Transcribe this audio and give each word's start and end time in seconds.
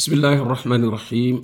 bismillahi 0.00 0.40
irrahmani 0.40 0.88
irrahim 0.88 1.36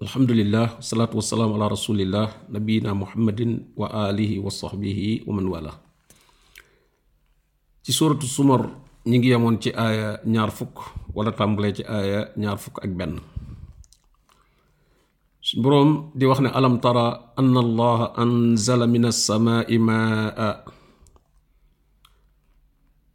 alhamdulillah 0.00 0.80
wasalaatu 0.80 1.20
wasalaamu 1.20 1.52
ala 1.60 1.68
rasulillah 1.68 2.32
nabiyina 2.48 2.96
muhammadin 2.96 3.68
wa 3.76 3.92
alihi 4.08 4.40
wa 4.40 4.48
sahbihi 4.48 5.28
wa 5.28 5.36
man 5.36 5.52
wala. 5.52 5.72
Ci 7.84 7.92
suratu 7.92 8.24
sumar 8.24 8.72
ñi 9.04 9.20
ngi 9.20 9.36
yemoon 9.36 9.60
ci 9.60 9.68
aaya 9.68 10.16
wala 11.12 11.36
ci 11.76 11.84
di 16.16 16.24
alam 16.56 16.80
tara 16.80 17.36
anna 17.36 17.60
allaha 17.60 18.16
anzala 18.16 18.88
min 18.88 19.04
alsamaai 19.04 19.76
maa 19.76 20.64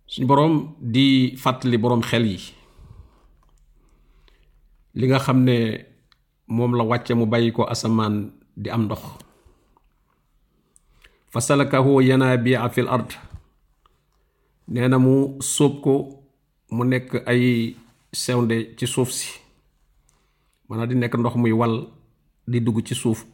suñ 0.06 0.30
di 0.78 1.34
yi 2.38 2.61
li 4.98 5.06
nga 5.08 5.20
xam 5.20 5.40
ne 5.44 5.58
moom 6.48 6.76
la 6.78 6.84
wàcce 6.84 7.14
mu 7.14 7.26
bàyyi 7.26 7.52
ko 7.56 7.64
asamaan 7.74 8.32
di 8.58 8.70
am 8.70 8.84
ndox. 8.86 9.02
Fa 11.32 11.40
salakahu 11.42 12.02
yanabia 12.02 12.70
fil 12.70 12.88
ard. 12.90 13.10
Nee 14.68 14.88
na 14.88 14.98
mu 15.00 15.38
sóob 15.40 15.74
ko 15.84 15.94
mu 16.76 16.84
nekk 16.84 17.24
ay 17.28 17.76
sewnde 18.14 18.76
ci 18.78 18.86
suuf 18.88 19.12
si. 19.12 19.30
Di 20.90 20.96
nekk 20.96 21.16
ndox 21.18 21.36
muy 21.36 21.52
wal 21.52 21.88
di 22.48 22.60
dugg 22.60 22.84
ci 22.88 22.96
suuf 22.96 23.26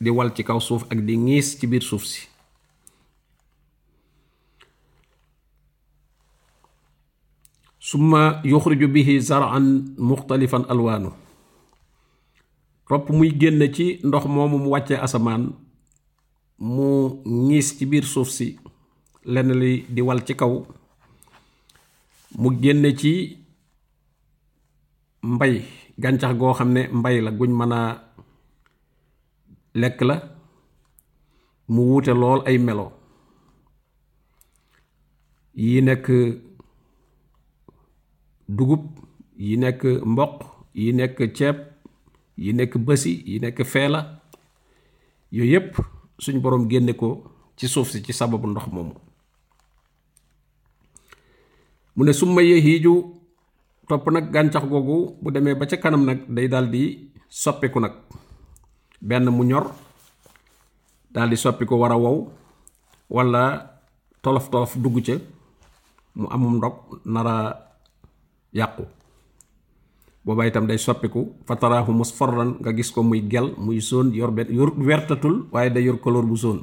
di 0.00 0.10
wal 0.10 0.30
ci 0.34 0.42
kaw 0.46 0.60
suuf 0.62 0.86
ak 0.90 0.98
di 1.02 1.16
ŋiis 1.18 1.58
ci 1.58 1.66
biir 1.66 1.82
suuf 1.82 2.04
si 2.06 2.22
summa 7.88 8.40
yuxriju 8.44 8.84
bihi 8.92 9.14
zar'an 9.20 9.96
muxtalifan 9.96 10.64
alwaanu. 10.68 11.10
Ropp 12.90 13.08
muy 13.16 13.30
génn 13.40 13.62
ci 13.74 13.86
ndox 14.04 14.24
moomu 14.34 14.58
mu 14.58 14.68
wàccee 14.74 15.00
asamaan 15.06 15.42
mu 16.58 16.88
ŋiis 17.46 17.68
ci 17.78 17.84
biir 17.90 18.04
suuf 18.12 18.28
si 18.36 18.46
lenn 19.32 19.50
li 19.60 19.72
di 19.94 20.00
wal 20.06 20.20
ci 20.26 20.34
kaw. 20.40 20.52
Mu 22.40 22.48
génne 22.62 22.90
ci 23.00 23.12
mbay 25.22 25.54
gàncax 26.02 26.32
goo 26.40 26.52
xam 26.58 26.70
ne 26.72 26.82
mbay 26.98 27.16
la 27.24 27.30
guñ 27.38 27.50
mën 27.58 27.72
a 27.72 27.82
la. 30.08 30.16
Mu 31.72 31.80
wuute 31.88 32.12
lool 32.20 32.40
ay 32.48 32.58
melo. 32.58 32.86
Yi 35.54 35.80
nekk 35.82 36.06
dugub 38.48 38.84
yi 39.36 39.56
nekk 39.56 39.82
mboq 40.04 40.42
yi 40.74 40.92
nekk 40.92 41.18
ceeb 41.36 41.56
yi 42.36 42.52
nekk 42.52 42.76
bësi 42.78 43.12
yi 43.26 43.38
nekk 43.40 43.62
feela 43.64 44.20
yooyu 45.32 45.52
yépp 45.52 45.76
suñ 46.18 46.40
boroom 46.40 46.68
génne 46.70 46.92
ko 46.96 47.22
ci 47.56 47.68
suuf 47.68 47.90
si 47.90 48.02
ci 48.02 48.12
sababu 48.12 48.46
ndox 48.48 48.66
moomu. 48.72 48.94
Mu 51.96 52.04
ne 52.04 52.12
summa 52.12 52.42
yahiiju 52.42 53.14
topp 53.88 54.10
nag 54.10 54.30
gàncax 54.32 54.64
googu 54.68 55.16
bu 55.22 55.30
demee 55.30 55.54
ba 55.54 55.66
ca 55.66 55.76
kanam 55.76 56.04
nag 56.04 56.20
day 56.28 56.48
daldi 56.48 57.10
soppiku 57.28 57.80
nag. 57.80 57.92
Benn 59.02 59.30
mu 59.30 59.44
ñor 59.44 59.66
daldi 61.10 61.36
soppiku 61.36 61.74
war 61.74 61.92
a 61.92 61.96
wow 61.98 62.30
walla 63.10 63.42
tolof 64.22 64.50
tolof 64.50 64.76
dugg 64.76 65.02
ca 65.06 65.14
mu 66.14 66.26
amum 66.30 66.56
ndog 66.56 66.74
nara 67.04 67.67
yàqu. 68.58 68.84
Booba 70.24 70.44
itam 70.44 70.66
day 70.68 70.76
soppiku 70.76 71.32
fataraahu 71.46 71.88
musfarran 71.94 72.58
nga 72.60 72.72
gis 72.76 72.90
ko 72.92 73.00
muy 73.02 73.22
gel 73.30 73.54
muy 73.56 73.80
zone 73.80 74.12
yor 74.12 74.30
benn 74.30 74.52
yor 74.52 74.74
wertatul 74.76 75.46
waaye 75.52 75.70
day 75.72 75.84
yor 75.88 75.96
couleur 76.02 76.26
bu 76.26 76.36
zone. 76.36 76.62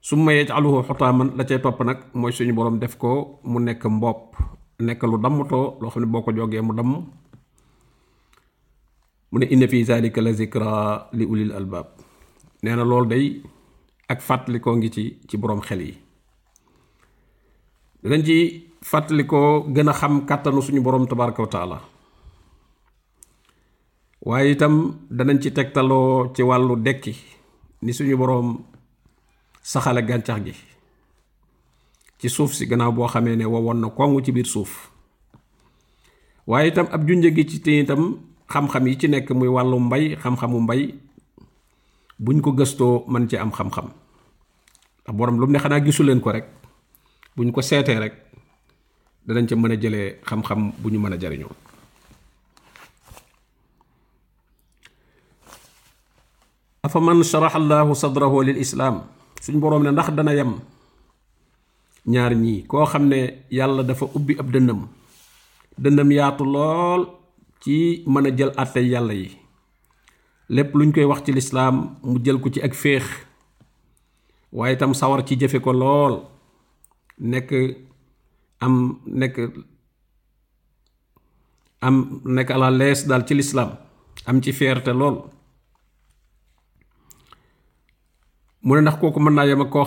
Summa 0.00 0.32
yaj'aluhu 0.32 0.86
xutaaman 0.88 1.34
la 1.36 1.44
cay 1.44 1.58
topp 1.60 1.82
nag 1.84 1.98
mooy 2.14 2.32
suñu 2.32 2.54
boroom 2.54 2.78
def 2.78 2.96
ko 2.96 3.40
mu 3.44 3.58
nekk 3.60 3.84
mbopp 3.84 4.38
nekk 4.80 5.02
lu 5.04 5.18
dammatoo 5.18 5.76
loo 5.80 5.90
xam 5.90 6.02
ne 6.02 6.06
boo 6.08 6.22
ko 6.22 6.30
mu 6.62 6.72
damm. 6.78 6.92
Mu 9.30 9.36
inna 9.42 9.66
fi 9.68 9.84
zalika 9.84 10.20
la 10.22 10.32
zikra 10.32 11.08
li 11.12 11.24
ulil 11.26 11.52
albaab. 11.52 11.86
Nee 12.62 12.76
na 12.76 12.84
loolu 12.84 13.08
day 13.08 13.42
ak 14.08 14.20
fàttalikoo 14.22 14.76
ngi 14.76 14.90
ci 14.90 15.02
ci 15.28 15.36
boroom 15.36 15.60
xel 15.60 15.80
yi. 15.82 15.94
Danañ 18.02 18.22
ci 18.24 18.36
fàttalikoo 18.90 19.66
gën 19.74 19.88
a 19.88 19.92
xam 19.92 20.26
kàttanu 20.28 20.62
suñu 20.62 20.80
boroom 20.82 21.06
tabaraka 21.06 21.42
wa 21.42 21.48
taala. 21.48 21.78
Waaye 24.22 24.50
itam 24.52 24.74
danañ 25.10 25.38
ci 25.42 25.50
tegtaloo 25.52 26.30
ci 26.34 26.42
wàllu 26.42 26.76
dekki 26.86 27.12
ni 27.82 27.92
suñu 27.92 28.16
boroom 28.16 28.48
saxale 29.62 30.02
gàncax 30.06 30.38
gi 30.44 30.54
ci 32.18 32.28
suuf 32.28 32.52
si 32.54 32.66
gannaaw 32.66 32.92
boo 32.92 33.08
xamee 33.08 33.36
ne 33.36 33.44
wowoon 33.44 33.80
na 33.80 33.88
kongu 33.90 34.20
ci 34.24 34.32
biir 34.32 34.46
suuf. 34.46 34.90
Waaye 36.46 36.68
itam 36.68 36.86
ab 36.92 37.02
junje 37.08 37.34
gi 37.36 37.44
ci 37.46 37.80
itam 37.80 38.02
xam-xam 38.52 38.86
yi 38.86 38.98
ci 39.00 39.08
nekk 39.08 39.30
muy 39.32 39.48
wàllu 39.48 39.78
mbay 39.80 40.16
xam-xamu 40.22 40.60
mbay 40.60 40.94
buñ 42.18 42.40
ko 42.40 42.52
gëstoo 42.52 43.04
mën 43.08 43.28
ci 43.28 43.36
am 43.36 43.50
xam-xam. 43.50 43.88
Ndax 45.02 45.14
boroom 45.16 45.40
lu 45.40 45.46
mu 45.46 45.52
ne 45.52 45.58
xanaa 45.58 45.80
gisu 45.84 46.02
leen 46.04 46.20
ko 46.20 46.30
rek 46.30 46.46
buñ 47.36 47.50
ko 47.52 47.60
seetee 47.62 47.98
rek 47.98 48.25
danañ 49.26 49.46
ca 49.48 49.54
mën 49.56 49.72
a 49.72 49.76
jëlee 49.82 50.08
xam-xam 50.28 50.60
bu 50.80 50.90
ñu 50.90 50.98
mën 51.00 51.12
a 51.14 51.18
jariñoo. 51.20 51.52
Afa 56.86 57.00
man 57.00 57.22
sharaxa 57.22 57.58
allahu 57.58 57.94
sadrahu 57.94 58.42
lil 58.46 58.58
islaam 58.62 59.02
suñ 59.42 59.58
boroom 59.60 59.82
ne 59.82 59.90
ndax 59.90 60.08
dana 60.16 60.32
yem 60.38 60.52
ñaar 62.12 62.32
ñii 62.34 62.66
koo 62.70 62.86
xam 62.86 63.04
ne 63.10 63.18
yàlla 63.50 63.82
dafa 63.82 64.06
ubbi 64.16 64.34
ab 64.38 64.48
dënnam. 64.54 64.80
Dënnam 65.82 66.10
yaatu 66.12 66.44
lool 66.44 67.02
ci 67.62 68.02
mën 68.06 68.26
a 68.26 68.30
jël 68.36 68.52
àtte 68.56 68.78
yàlla 68.92 69.14
yi. 69.14 69.28
Lépp 70.48 70.74
luñ 70.74 70.92
koy 70.94 71.04
wax 71.04 71.20
ci 71.24 71.32
lislaam 71.32 71.76
mu 72.02 72.18
jël 72.24 72.38
ko 72.40 72.48
ci 72.50 72.60
ak 72.62 72.74
féex. 72.74 73.04
Waaye 74.52 74.74
itam 74.74 74.94
sawar 74.94 75.20
ci 75.26 75.34
jëfe 75.40 75.58
ko 75.60 75.72
lool. 75.72 76.14
Nekk 77.18 77.50
am 78.60 79.00
nekk 79.06 79.36
am 81.80 82.20
nekk 82.24 82.50
à 82.50 82.58
la 82.58 82.70
l'aise 82.70 83.06
daal 83.08 83.24
ci 83.26 83.34
lislaam 83.34 83.70
am 84.26 84.40
ci 84.42 84.52
fierté 84.52 84.92
lool. 84.92 85.16
Mu 88.62 88.74
ne 88.74 88.80
ndax 88.80 88.96
kooku 89.00 89.20
mën 89.20 89.34
naa 89.34 89.46
yem 89.46 89.60
ak 89.62 89.70
koo 89.70 89.84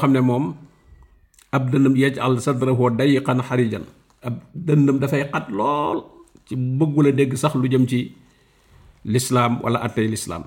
ab 1.52 1.64
dënnam 1.72 1.96
yaj'al 1.98 2.38
sadrahu 2.42 2.90
dayiqan 2.98 3.42
xarijan. 3.42 3.86
Ab 4.22 4.36
dënnam 4.54 5.00
dafay 5.00 5.24
xat 5.32 5.50
lool 5.50 6.04
ci 6.46 6.56
bëggul 6.56 7.08
a 7.08 7.12
dégg 7.12 7.36
sax 7.36 7.56
lu 7.56 7.68
jëm 7.70 7.88
ci 7.88 8.14
lislaam 9.06 9.60
wala 9.64 9.80
attey 9.82 10.08
lislaam 10.08 10.44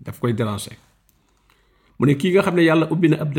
daf 0.00 0.18
koy 0.20 0.32
déranger. 0.32 0.76
Mu 1.98 2.06
ne 2.06 2.14
kii 2.16 2.32
nga 2.32 2.42
xam 2.42 2.54
ne 2.56 3.16
ab 3.20 3.32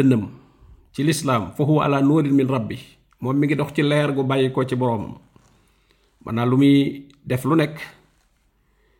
ci 0.93 1.03
lislaam 1.03 1.55
fa 1.55 1.63
huwa 1.63 1.85
ala 1.87 2.01
nuurin 2.01 2.35
min 2.35 2.47
rabbi 2.47 2.77
moom 3.21 3.37
mi 3.37 3.45
ngi 3.47 3.55
dox 3.55 3.73
ci 3.73 3.81
leer 3.81 4.11
gu 4.13 4.23
bàyyi 4.23 4.51
ko 4.51 4.63
ci 4.65 4.75
boroomam 4.75 5.13
maanaam 6.25 6.49
lu 6.49 6.57
muy 6.57 7.05
def 7.25 7.43
lu 7.45 7.55
nekk 7.55 7.75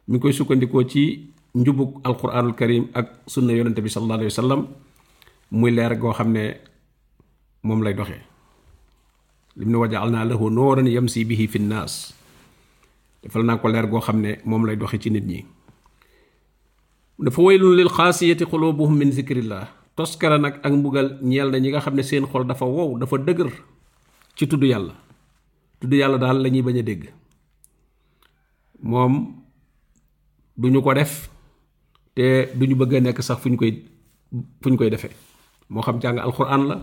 mi 0.08 0.20
koy 0.20 0.34
sukkandikoo 0.34 0.84
ci 0.88 1.30
njubug 1.56 2.00
alquranul 2.04 2.54
karim 2.56 2.88
ak 2.94 3.08
sunna 3.28 3.54
yonente 3.54 3.82
bi 3.82 3.90
sallallahu 3.90 4.20
alayhi 4.20 4.32
wa 4.34 4.42
sallam 4.44 4.62
muy 5.52 5.72
leer 5.72 5.96
goo 6.00 6.14
xam 6.14 6.32
ne 6.32 6.44
moom 7.64 7.84
lay 7.84 7.94
doxee 7.94 8.22
lim 9.58 9.70
ne 9.72 9.78
wajaal 9.78 10.10
naa 10.12 10.24
lahu 10.26 10.50
nooran 10.50 10.88
yamsi 10.88 11.26
bihi 11.28 11.48
fi 11.48 11.60
nnaas. 11.60 12.14
Defal 13.24 13.44
naa 13.46 13.58
ko 13.62 13.68
leer 13.70 13.88
goo 13.88 14.00
xam 14.02 14.22
ne 14.22 14.40
moom 14.46 14.66
lay 14.66 14.76
doxe 14.76 14.98
ci 15.02 15.10
nit 15.12 15.26
ñi. 15.26 15.46
Dafa 17.20 17.42
waylun 17.42 17.76
lil 17.78 17.90
xaasiyati 17.90 18.46
xulubuhum 18.46 18.98
min 18.98 19.12
zikrillah. 19.12 19.68
Toskara 19.96 20.38
nag 20.40 20.60
ak 20.64 20.72
mbugal 20.74 21.20
ñeel 21.22 21.52
na 21.52 21.60
ñi 21.60 21.70
nga 21.70 21.82
xam 21.82 22.02
seen 22.02 22.26
xol 22.26 22.48
dafa 22.48 22.66
wow 22.66 22.98
dafa 22.98 23.18
dëgër 23.18 23.52
ci 24.36 24.48
tudd 24.48 24.64
yàlla. 24.64 24.94
Tudd 25.80 25.94
yàlla 25.94 26.18
daal 26.18 26.42
la 26.44 26.50
ñuy 26.50 26.62
bañ 26.62 26.78
a 26.80 26.84
dégg. 26.84 27.10
Moom 28.82 29.14
duñu 30.58 30.82
ko 30.82 30.94
def 30.94 31.30
te 32.16 32.50
duñu 32.56 32.76
bëgg 32.76 32.96
a 32.96 33.00
nekk 33.02 33.22
sax 33.22 33.40
fu 33.42 33.50
ñu 33.50 33.58
koy 33.58 33.86
fu 34.62 34.70
ñu 34.70 34.78
koy 34.78 34.90
defee. 34.90 35.12
Moo 35.70 35.82
xam 35.82 36.00
jàng 36.02 36.18
alxuraan 36.20 36.68
la 36.68 36.76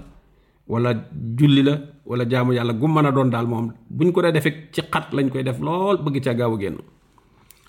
wala 0.67 0.91
julli 1.39 1.63
la 1.63 1.75
wala 2.05 2.25
jaamu 2.29 2.53
yàlla 2.53 2.73
gu 2.73 2.87
mën 2.89 3.07
a 3.07 3.11
doon 3.13 3.31
daal 3.31 3.47
moom 3.47 3.73
buñ 3.91 4.13
ko 4.13 4.23
dee 4.23 4.33
defee 4.33 4.69
ci 4.73 4.81
xat 4.83 5.13
lañ 5.13 5.29
koy 5.31 5.43
def 5.43 5.59
lool 5.61 5.97
bëgg 6.05 6.23
ca 6.25 6.35
gaaw 6.35 6.55
a 6.55 6.59
génn. 6.61 6.77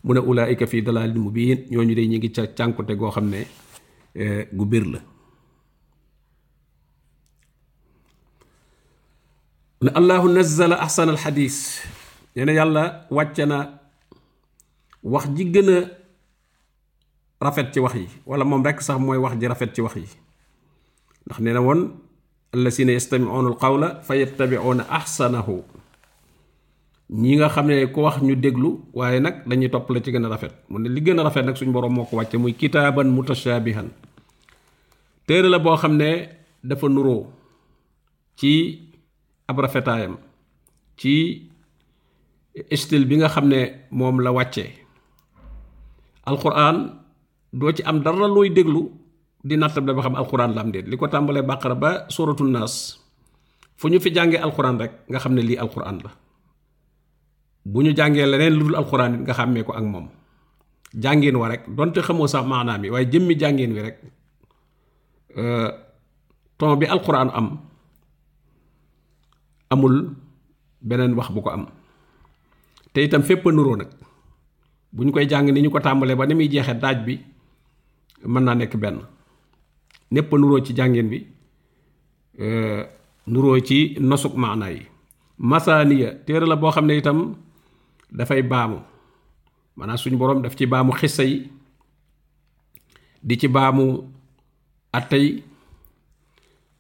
Mu 0.04 0.14
ne 0.14 0.20
ulaayika 0.20 0.66
fii 0.68 0.81
dalaalin 0.81 1.20
mubiin 1.22 1.60
ñooñu 1.72 1.96
de 1.96 2.02
ñu 2.08 2.18
ngi 2.18 2.31
ca 2.31 2.44
cànkute 2.58 2.94
goo 2.96 3.12
xam 3.12 3.30
ne 3.30 3.40
gu 4.54 4.66
bir 4.66 4.86
la 4.94 5.00
ne 9.81 9.90
allahu 10.00 10.28
nazzala 10.30 10.76
ahsana 10.86 11.12
alxadis 11.16 11.81
nee 12.36 12.46
na 12.46 12.52
yàlla 12.52 12.84
na 13.48 13.58
wax 15.04 15.26
ji 15.36 15.44
gën 15.54 15.70
a 15.70 15.80
rafet 17.42 17.72
ci 17.74 17.80
wax 17.80 17.96
yi. 17.96 18.08
Wala 18.26 18.44
moom 18.46 18.64
rekk 18.64 18.81
sax 18.81 19.00
mooy 19.00 19.18
wax 19.18 19.38
ji 19.40 19.48
rafet 19.48 19.74
ci 19.74 19.81
wax 19.81 19.96
yi. 19.96 20.08
Ndax 21.26 21.40
nee 21.40 21.54
na 21.54 21.62
woon 21.62 21.96
allasina 22.54 22.92
yastamiuuna 22.92 23.50
alqawla 23.50 24.02
fa 24.04 24.16
yattabiuuna 24.16 24.84
ahsanahu. 24.90 25.64
Ñi 27.10 27.36
nga 27.38 27.50
xam 27.50 27.68
ne 27.68 27.86
ku 27.88 28.02
wax 28.02 28.22
ñu 28.22 28.36
déglu 28.36 28.81
waaye 28.94 29.20
nag 29.20 29.48
dañuy 29.48 29.70
topp 29.70 29.90
la 29.90 30.02
ci 30.02 30.12
gën 30.12 30.26
a 30.26 30.30
rafet. 30.30 30.54
Mu 30.70 30.80
ne 30.80 30.90
li 30.90 31.02
gën 31.02 31.20
a 31.20 31.24
rafet 31.24 31.44
nag 31.46 31.56
suñu 31.56 31.72
boroom 31.72 31.94
moo 31.94 32.06
ko 32.06 32.18
wàcce 32.18 32.38
muy 32.38 32.54
kitaaban 32.54 33.08
mutashaabihan. 33.10 33.88
Téere 35.26 35.50
la 35.50 35.60
boo 35.60 35.76
xam 35.78 35.96
ne 35.98 36.30
dafa 36.64 36.88
nuroo 36.90 37.28
ci 38.36 38.89
ab 39.50 39.57
rafetaayam 39.60 40.13
ci 41.00 41.50
style 42.78 43.06
bi 43.10 43.18
nga 43.18 43.30
xam 43.34 43.48
ne 43.50 43.90
moom 43.92 44.22
la 44.22 44.30
wàccee 44.31 44.69
alquran 46.30 46.78
doo 47.54 47.72
ci 47.74 47.81
am 47.84 48.00
dara 48.06 48.28
looy 48.30 48.50
déglu 48.54 48.81
di 49.44 49.56
nattable 49.57 49.94
ba 49.98 50.01
xam 50.06 50.16
alquran 50.16 50.54
la 50.54 50.62
am 50.62 50.69
déet. 50.72 50.86
Li 50.88 50.96
ko 51.00 51.07
tàmbalee 51.07 51.42
bàqara 51.42 51.75
ba 51.75 52.06
suratul 52.13 52.51
naas 52.54 53.00
fu 53.80 53.88
ñu 53.90 53.98
fi 54.00 54.12
jàngee 54.13 54.38
alquran 54.38 54.78
rek 54.78 54.92
nga 55.10 55.18
xam 55.19 55.34
ne 55.34 55.42
lii 55.42 55.57
alquran 55.57 55.98
la. 56.04 56.12
Bu 57.66 57.81
ñu 57.81 57.95
jàngee 57.95 58.25
leneen 58.28 58.54
lu 58.60 58.63
dul 58.68 58.75
alquran 58.75 59.24
nga 59.24 59.34
xàmmee 59.34 59.63
ko 59.63 59.72
ak 59.74 59.84
moom. 59.84 60.07
Jàngeen 60.94 61.36
wa 61.38 61.48
rek 61.50 61.63
donte 61.75 62.02
xamoo 62.02 62.28
sax 62.28 62.45
maanaam 62.45 62.84
yi 62.84 62.90
waaye 62.92 63.06
jëmmi 63.12 63.34
jàngeen 63.40 63.72
wi 63.74 63.81
rek 63.81 63.98
ton 66.57 66.75
bi 66.80 66.86
alquran 66.86 67.30
am 67.34 67.48
amul 69.69 70.16
beneen 70.81 71.13
wax 71.16 71.30
bu 71.31 71.42
ko 71.42 71.50
am. 71.50 71.66
Te 72.94 73.04
itam 73.04 73.21
fépp 73.24 73.45
a 73.48 73.51
nuroo 73.51 73.75
nag. 73.75 73.88
Bu 74.92 75.04
ñu 75.06 75.12
koy 75.12 75.27
jàng 75.30 75.51
ni 75.51 75.62
ñu 75.62 75.69
ko 75.69 75.80
tàmbalee 75.80 76.16
ba 76.16 76.25
ni 76.25 76.33
muy 76.36 76.48
jeexee 76.50 76.74
daaj 76.80 77.06
bi 77.06 77.19
mën 78.25 78.44
naa 78.44 78.56
nekk 78.56 78.75
benn. 78.77 79.00
Népp 80.12 80.33
a 80.33 80.38
nuroo 80.38 80.60
ci 80.66 80.74
jàngeen 80.75 81.10
bi 81.10 81.27
nuroo 83.27 83.60
ci 83.60 83.95
nosuk 84.00 84.36
maanaa 84.36 84.69
yi. 84.71 84.81
Masaaniya 85.38 86.13
téere 86.25 86.45
la 86.45 86.56
boo 86.56 86.71
xam 86.71 86.86
ne 86.86 86.98
itam 86.98 87.36
dafay 88.12 88.42
baamu. 88.42 88.80
Maanaam 89.75 89.98
suñu 89.98 90.18
boroom 90.18 90.42
daf 90.42 90.56
ci 90.56 90.66
baamu 90.66 90.92
xissa 90.94 91.24
yi 91.24 91.50
di 93.24 93.38
ci 93.38 93.48
baamu 93.48 94.04
attey 94.92 95.44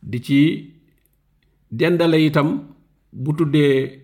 di 0.01 0.21
ci 0.21 0.73
dendale 1.71 2.17
itam 2.25 2.63
bu 3.13 3.33
tuddee 3.33 4.01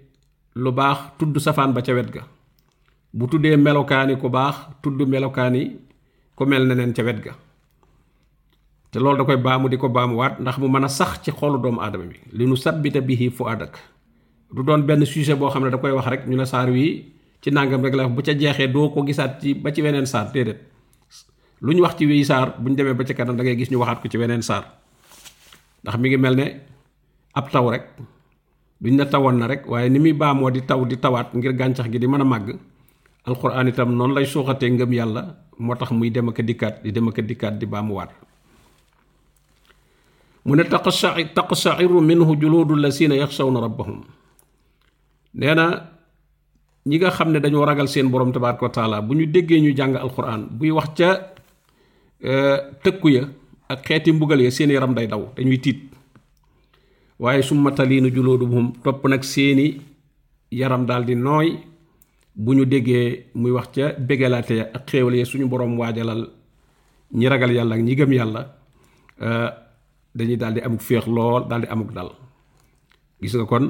lu 0.56 0.72
baax 0.72 1.18
tudd 1.20 1.38
safaan 1.40 1.74
ba 1.74 1.82
ca 1.82 1.94
wet 1.94 2.10
ga. 2.12 2.24
Bu 3.14 3.28
tuddee 3.28 3.58
melokaani 3.58 4.18
ku 4.20 4.30
baax 4.30 4.56
tudd 4.82 5.02
melokaani 5.08 5.76
ku 6.36 6.46
mel 6.46 6.66
neneen 6.68 6.94
ca 6.94 7.04
wet 7.04 7.20
ga. 7.24 7.34
Te 8.92 9.00
loolu 9.00 9.18
da 9.18 9.24
koy 9.26 9.38
baamu 9.38 9.70
di 9.70 9.78
ko 9.78 9.90
baamuwaat 9.90 10.40
ndax 10.40 10.58
mu 10.58 10.68
mën 10.68 10.84
a 10.86 10.88
sax 10.88 11.22
ci 11.24 11.32
xolu 11.32 11.58
doomu 11.62 11.82
aadama 11.82 12.06
bi. 12.06 12.20
Li 12.32 12.46
nu 12.48 12.56
sabbita 12.56 13.02
bihi 13.02 13.30
fu 13.30 13.44
adak 13.48 13.76
du 14.56 14.64
doon 14.64 14.82
benn 14.88 15.06
sujet 15.06 15.36
boo 15.38 15.50
xam 15.50 15.64
ne 15.64 15.70
da 15.70 15.78
koy 15.78 15.92
wax 15.92 16.08
rek 16.08 16.22
ñu 16.28 16.36
ne 16.38 16.46
saar 16.46 16.70
wi 16.70 17.12
ci 17.42 17.52
nàngam 17.52 17.84
rek 17.84 17.94
la 17.96 18.08
bu 18.08 18.22
ca 18.22 18.32
jeexee 18.34 18.68
doo 18.72 18.90
ko 18.90 19.04
gisaat 19.06 19.42
ci 19.42 19.54
ba 19.54 19.72
ci 19.74 19.82
weneen 19.82 20.06
saar 20.06 20.32
déedéet. 20.32 20.60
Lu 21.62 21.74
ñu 21.74 21.82
wax 21.82 21.96
ci 21.98 22.06
wii 22.06 22.24
saar 22.26 22.56
bu 22.60 22.70
ñu 22.70 22.76
demee 22.76 22.94
ba 22.94 23.04
ci 23.06 23.14
kanam 23.14 23.36
da 23.38 23.44
ngay 23.44 23.58
gis 23.58 23.72
ñu 23.72 23.78
waxaat 23.80 24.02
ko 24.02 24.08
ci 24.08 24.18
weneen 24.18 24.42
saar. 24.42 24.64
Ndax 25.84 25.98
mi 26.00 26.10
ngi 26.10 26.18
mel 26.18 26.36
ne 26.36 26.46
ab 27.34 27.52
taw 27.52 27.70
rek 27.70 27.84
duñ 28.82 28.96
ne 28.98 29.06
tawoon 29.06 29.38
na 29.40 29.48
rek 29.48 29.68
waaye 29.68 29.90
ni 29.90 30.00
muy 30.00 30.14
baamoo 30.14 30.50
di 30.52 30.62
taw 30.62 30.84
di 30.86 30.98
tawaat 30.98 31.34
ngir 31.34 31.54
gàncax 31.56 31.88
gi 31.92 32.00
di 32.00 32.08
mën 32.08 32.22
a 32.22 32.26
màgg 32.26 32.56
alxuraan 33.26 33.68
itam 33.68 33.96
noonu 33.96 34.14
lay 34.14 34.26
suuxatee 34.26 34.70
ngëm 34.70 34.92
yàlla 34.94 35.22
moo 35.60 35.76
tax 35.76 35.92
muy 35.92 36.10
dem 36.12 36.30
ak 36.30 36.42
dikkaat 36.42 36.84
di 36.84 36.92
dem 36.92 37.08
ak 37.08 37.20
dikkaat 37.22 37.58
di 37.60 37.66
baamuwaat. 37.66 38.10
Mu 40.46 40.56
ne 40.56 40.64
taqsha 40.64 41.16
taqshairu 41.34 42.02
minhu 42.02 42.36
juluudu 42.38 42.76
lasina 42.76 43.16
yaxshawna 43.16 43.60
rabbahum. 43.62 44.04
Nee 45.34 45.56
na 45.56 45.90
ñi 46.86 46.98
nga 47.00 47.10
xam 47.10 47.32
ne 47.32 47.40
dañoo 47.40 47.66
ragal 47.66 47.88
seen 47.88 48.10
borom 48.12 48.32
tabaaraka 48.32 48.62
wa 48.66 48.70
taala 48.72 49.02
bu 49.02 49.14
ñu 49.16 49.26
déggee 49.26 49.60
ñu 49.62 49.74
jàng 49.76 49.96
alxuraan 49.96 50.48
buy 50.52 50.70
wax 50.72 50.90
ca 50.98 51.10
tëkku 52.84 53.10
ya 53.10 53.24
ak 53.70 53.82
xeeti 53.88 54.12
mbugal 54.14 54.42
ya 54.42 54.52
seen 54.52 54.70
yaram 54.70 54.94
day 54.94 55.08
daw 55.08 55.34
dañuy 55.36 55.58
tiit 55.58 55.80
waaye 57.20 57.42
summa 57.42 57.72
taliinu 57.72 58.10
juluuduhum 58.16 58.74
topp 58.84 59.06
nag 59.08 59.24
seeni 59.24 59.82
yaram 60.52 60.86
daal 60.86 61.06
di 61.06 61.16
nooy 61.16 61.60
bu 62.36 62.54
ñu 62.54 62.66
déggee 62.66 63.26
muy 63.36 63.52
wax 63.52 63.68
ca 63.76 63.94
bégalaate 64.08 64.52
ya 64.56 64.66
ak 64.74 64.90
xéewal 64.90 65.16
ya 65.16 65.26
suñu 65.26 65.48
borom 65.48 65.78
waajalal 65.80 66.30
ñi 67.14 67.28
ragal 67.30 67.52
yàlla 67.52 67.76
ak 67.76 67.82
ñi 67.82 67.96
gëm 67.96 68.12
yàlla 68.14 68.42
dañuy 70.16 70.38
daal 70.38 70.54
di 70.54 70.62
amuk 70.62 70.82
féex 70.82 71.08
lool 71.08 71.48
daal 71.48 71.66
amuk 71.70 71.92
dal. 71.94 72.10
Gis 73.22 73.36
nga 73.36 73.46
kon 73.46 73.66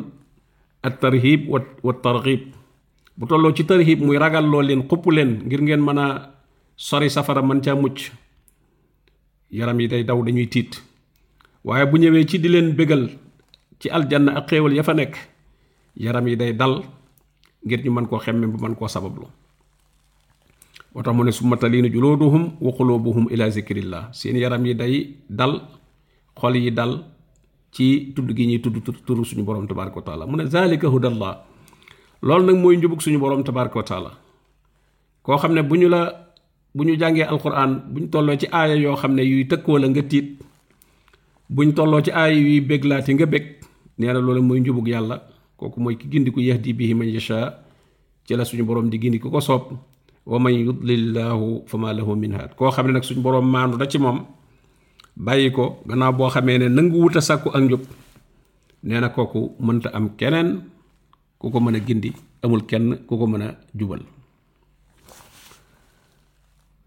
at 0.83 0.99
tarhib 1.01 1.47
wa 1.49 1.59
wa 1.83 1.93
targhib 1.93 2.41
bu 3.17 3.25
tolloo 3.27 3.53
ci 3.53 3.63
tarhib 3.65 3.99
muy 4.01 4.17
ragal 4.17 4.45
loo 4.45 4.61
leen 4.61 4.87
xupp 4.89 5.05
leen 5.11 5.41
ngir 5.45 5.61
ngeen 5.61 5.81
mën 5.81 5.97
a 5.99 6.07
sori 6.75 7.09
safara 7.09 7.41
man 7.41 7.61
caa 7.61 7.75
mucc. 7.75 8.11
Yaram 9.51 9.79
yi 9.79 9.87
day 9.87 10.03
daw 10.03 10.21
dañuy 10.23 10.47
tiit. 10.49 10.81
Waaye 11.63 11.85
bu 11.85 11.97
ñëwee 11.97 12.25
ci 12.27 12.39
di 12.39 12.49
leen 12.49 12.73
bégal 12.75 13.09
ci 13.79 13.89
aljanna 13.89 14.31
ak 14.37 14.47
xéewal 14.49 14.73
ya 14.73 14.83
fa 14.83 14.93
nekk 14.93 15.15
yaram 15.97 16.27
yi 16.27 16.35
day 16.35 16.53
dal 16.53 16.83
ngir 17.65 17.81
ñu 17.83 17.91
mën 17.91 18.07
koo 18.07 18.19
xemme 18.19 18.45
bu 18.47 18.57
mën 18.61 18.75
koo 18.75 18.87
sabablu. 18.87 19.25
Tax 21.03 21.13
mu 21.15 21.23
ne 21.23 21.31
summa 21.31 21.57
taliinu 21.57 21.89
juluuduhum 21.91 22.55
wa 22.61 22.71
quluubuhum 22.71 23.27
ila 23.31 23.49
zikrillah. 23.49 24.13
Seen 24.13 24.37
yaram 24.37 24.65
yi 24.65 24.73
day 24.75 25.15
dal 25.29 25.61
xol 26.39 26.55
yi 26.55 26.71
dal 26.71 27.03
ci 27.71 28.13
tudd 28.15 28.29
gi 28.37 28.45
ñuy 28.47 28.61
tudd 28.61 28.77
turu 29.05 29.25
suñu 29.25 29.43
borom 29.43 29.67
tabaraka 29.67 29.95
wa 29.97 30.01
taala. 30.07 30.25
Mu 30.27 30.37
ne 30.37 30.45
zalika 30.45 30.87
hudallah. 30.87 31.33
Loolu 32.21 32.45
nag 32.45 32.57
mooy 32.61 32.77
njubug 32.77 33.01
suñu 33.01 33.19
borom 33.19 33.43
tabaraka 33.43 33.75
wa 33.77 33.83
taala. 33.83 34.11
Koo 35.23 35.37
xam 35.37 35.53
ne 35.53 35.61
bu 35.63 35.75
ñu 35.75 35.89
la 35.89 36.31
bu 36.75 36.83
ñu 36.85 36.93
alquran 37.27 37.71
bu 37.91 37.99
ñu 38.01 38.37
ci 38.39 38.47
aaya 38.51 38.75
yoo 38.75 38.95
xam 38.95 39.13
ne 39.15 39.21
yuy 39.23 39.43
nga 39.89 40.01
tiit 40.03 40.27
bu 41.49 41.63
ñu 41.65 41.73
tolloo 41.73 42.01
ci 42.01 42.11
nga 43.13 43.25
bég 43.25 43.43
nee 43.97 44.07
na 44.13 44.19
loolu 44.19 44.41
mooy 44.41 44.59
njubug 44.59 44.87
yàlla 44.87 45.21
kooku 45.57 45.79
mooy 45.79 45.95
ki 45.97 46.07
gindi 46.11 46.31
ku 46.31 46.39
yahdi 46.39 46.73
bihi 46.73 46.93
man 46.93 47.07
yasha 47.07 47.59
ci 48.25 48.35
la 48.35 48.43
suñu 48.43 48.63
borom 48.65 48.89
di 48.89 48.97
gindi 48.99 49.19
ku 49.19 49.29
ko 49.29 49.39
soob. 49.39 49.63
Wa 50.25 50.41
man 50.41 50.53
yudlillahu 50.57 51.69
fa 51.69 51.77
ma 51.77 51.93
lahu 51.93 52.17
min 52.17 52.33
haad. 52.33 52.57
Koo 52.57 52.73
xam 52.73 52.87
ne 52.89 52.93
nag 52.97 53.05
suñu 53.05 53.21
borom 53.21 53.45
maandu 53.45 53.77
da 53.77 53.85
ci 53.85 53.97
moom 54.01 54.25
bàyyi 55.15 55.51
ko 55.53 55.79
gannaaw 55.87 56.11
boo 56.17 56.29
xamee 56.33 56.57
ne 56.57 56.67
nangu 56.67 56.97
wut 56.97 57.15
a 57.15 57.21
sàkku 57.21 57.49
ak 57.53 57.61
njub 57.63 57.83
nee 58.83 58.99
na 58.99 59.09
kooku 59.09 59.55
mënta 59.61 59.89
am 59.93 60.09
keneen 60.17 60.65
ku 61.39 61.49
ko 61.53 61.59
gindi 61.87 62.11
amul 62.43 62.65
kenn 62.65 63.05
ku 63.07 63.13
ko 63.17 63.25
mën 63.27 63.41
a 63.45 63.47
jubal. 63.77 64.01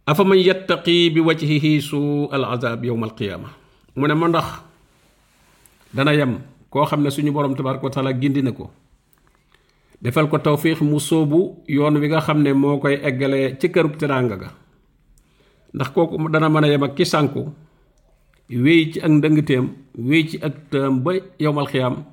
Afa 0.09 0.25
man 0.25 0.39
yattaqi 0.41 1.11
bi 1.15 1.21
wajhihi 1.21 1.81
su 1.81 2.29
al 2.33 2.45
azab 2.45 2.85
yowma 2.85 3.07
al 3.07 3.15
qiyaama? 3.15 3.49
Mu 3.97 4.07
ne 4.07 4.15
ma 4.15 4.27
ndax 4.29 4.47
dana 5.95 6.13
yem 6.13 6.41
koo 6.71 6.85
xam 6.87 7.03
ne 7.03 7.11
suñu 7.11 7.33
borom 7.33 7.55
tabaraka 7.57 7.85
wa 7.85 7.91
taala 7.91 8.13
gindi 8.13 8.43
na 8.43 8.53
ko. 8.53 8.71
Defal 10.03 10.29
ko 10.31 10.39
tawfiix 10.39 10.79
mu 10.81 11.01
sóobu 11.01 11.65
yoon 11.67 11.99
wi 11.99 12.07
nga 12.09 12.21
xam 12.21 12.43
ne 12.43 12.53
moo 12.53 12.79
koy 12.79 12.95
eggalee 13.03 13.59
ci 13.59 13.69
kërug 13.69 13.97
teraanga 13.99 14.37
ga. 14.37 14.49
Ndax 15.75 15.89
kooku 15.91 16.29
dana 16.31 16.49
mën 16.49 16.65
a 16.65 16.69
yem 16.69 16.83
ak 16.87 16.95
ki 16.95 17.05
sànku 17.05 17.51
wéy 18.49 18.93
ci 18.93 19.01
ak 19.01 19.11
ndëngteem 19.11 19.65
wéy 19.99 20.23
ci 20.29 20.37
ak 20.43 20.55
tëm 20.71 21.03
ba 21.03 21.13
yowmal 21.41 21.67
xiyaam 21.67 22.05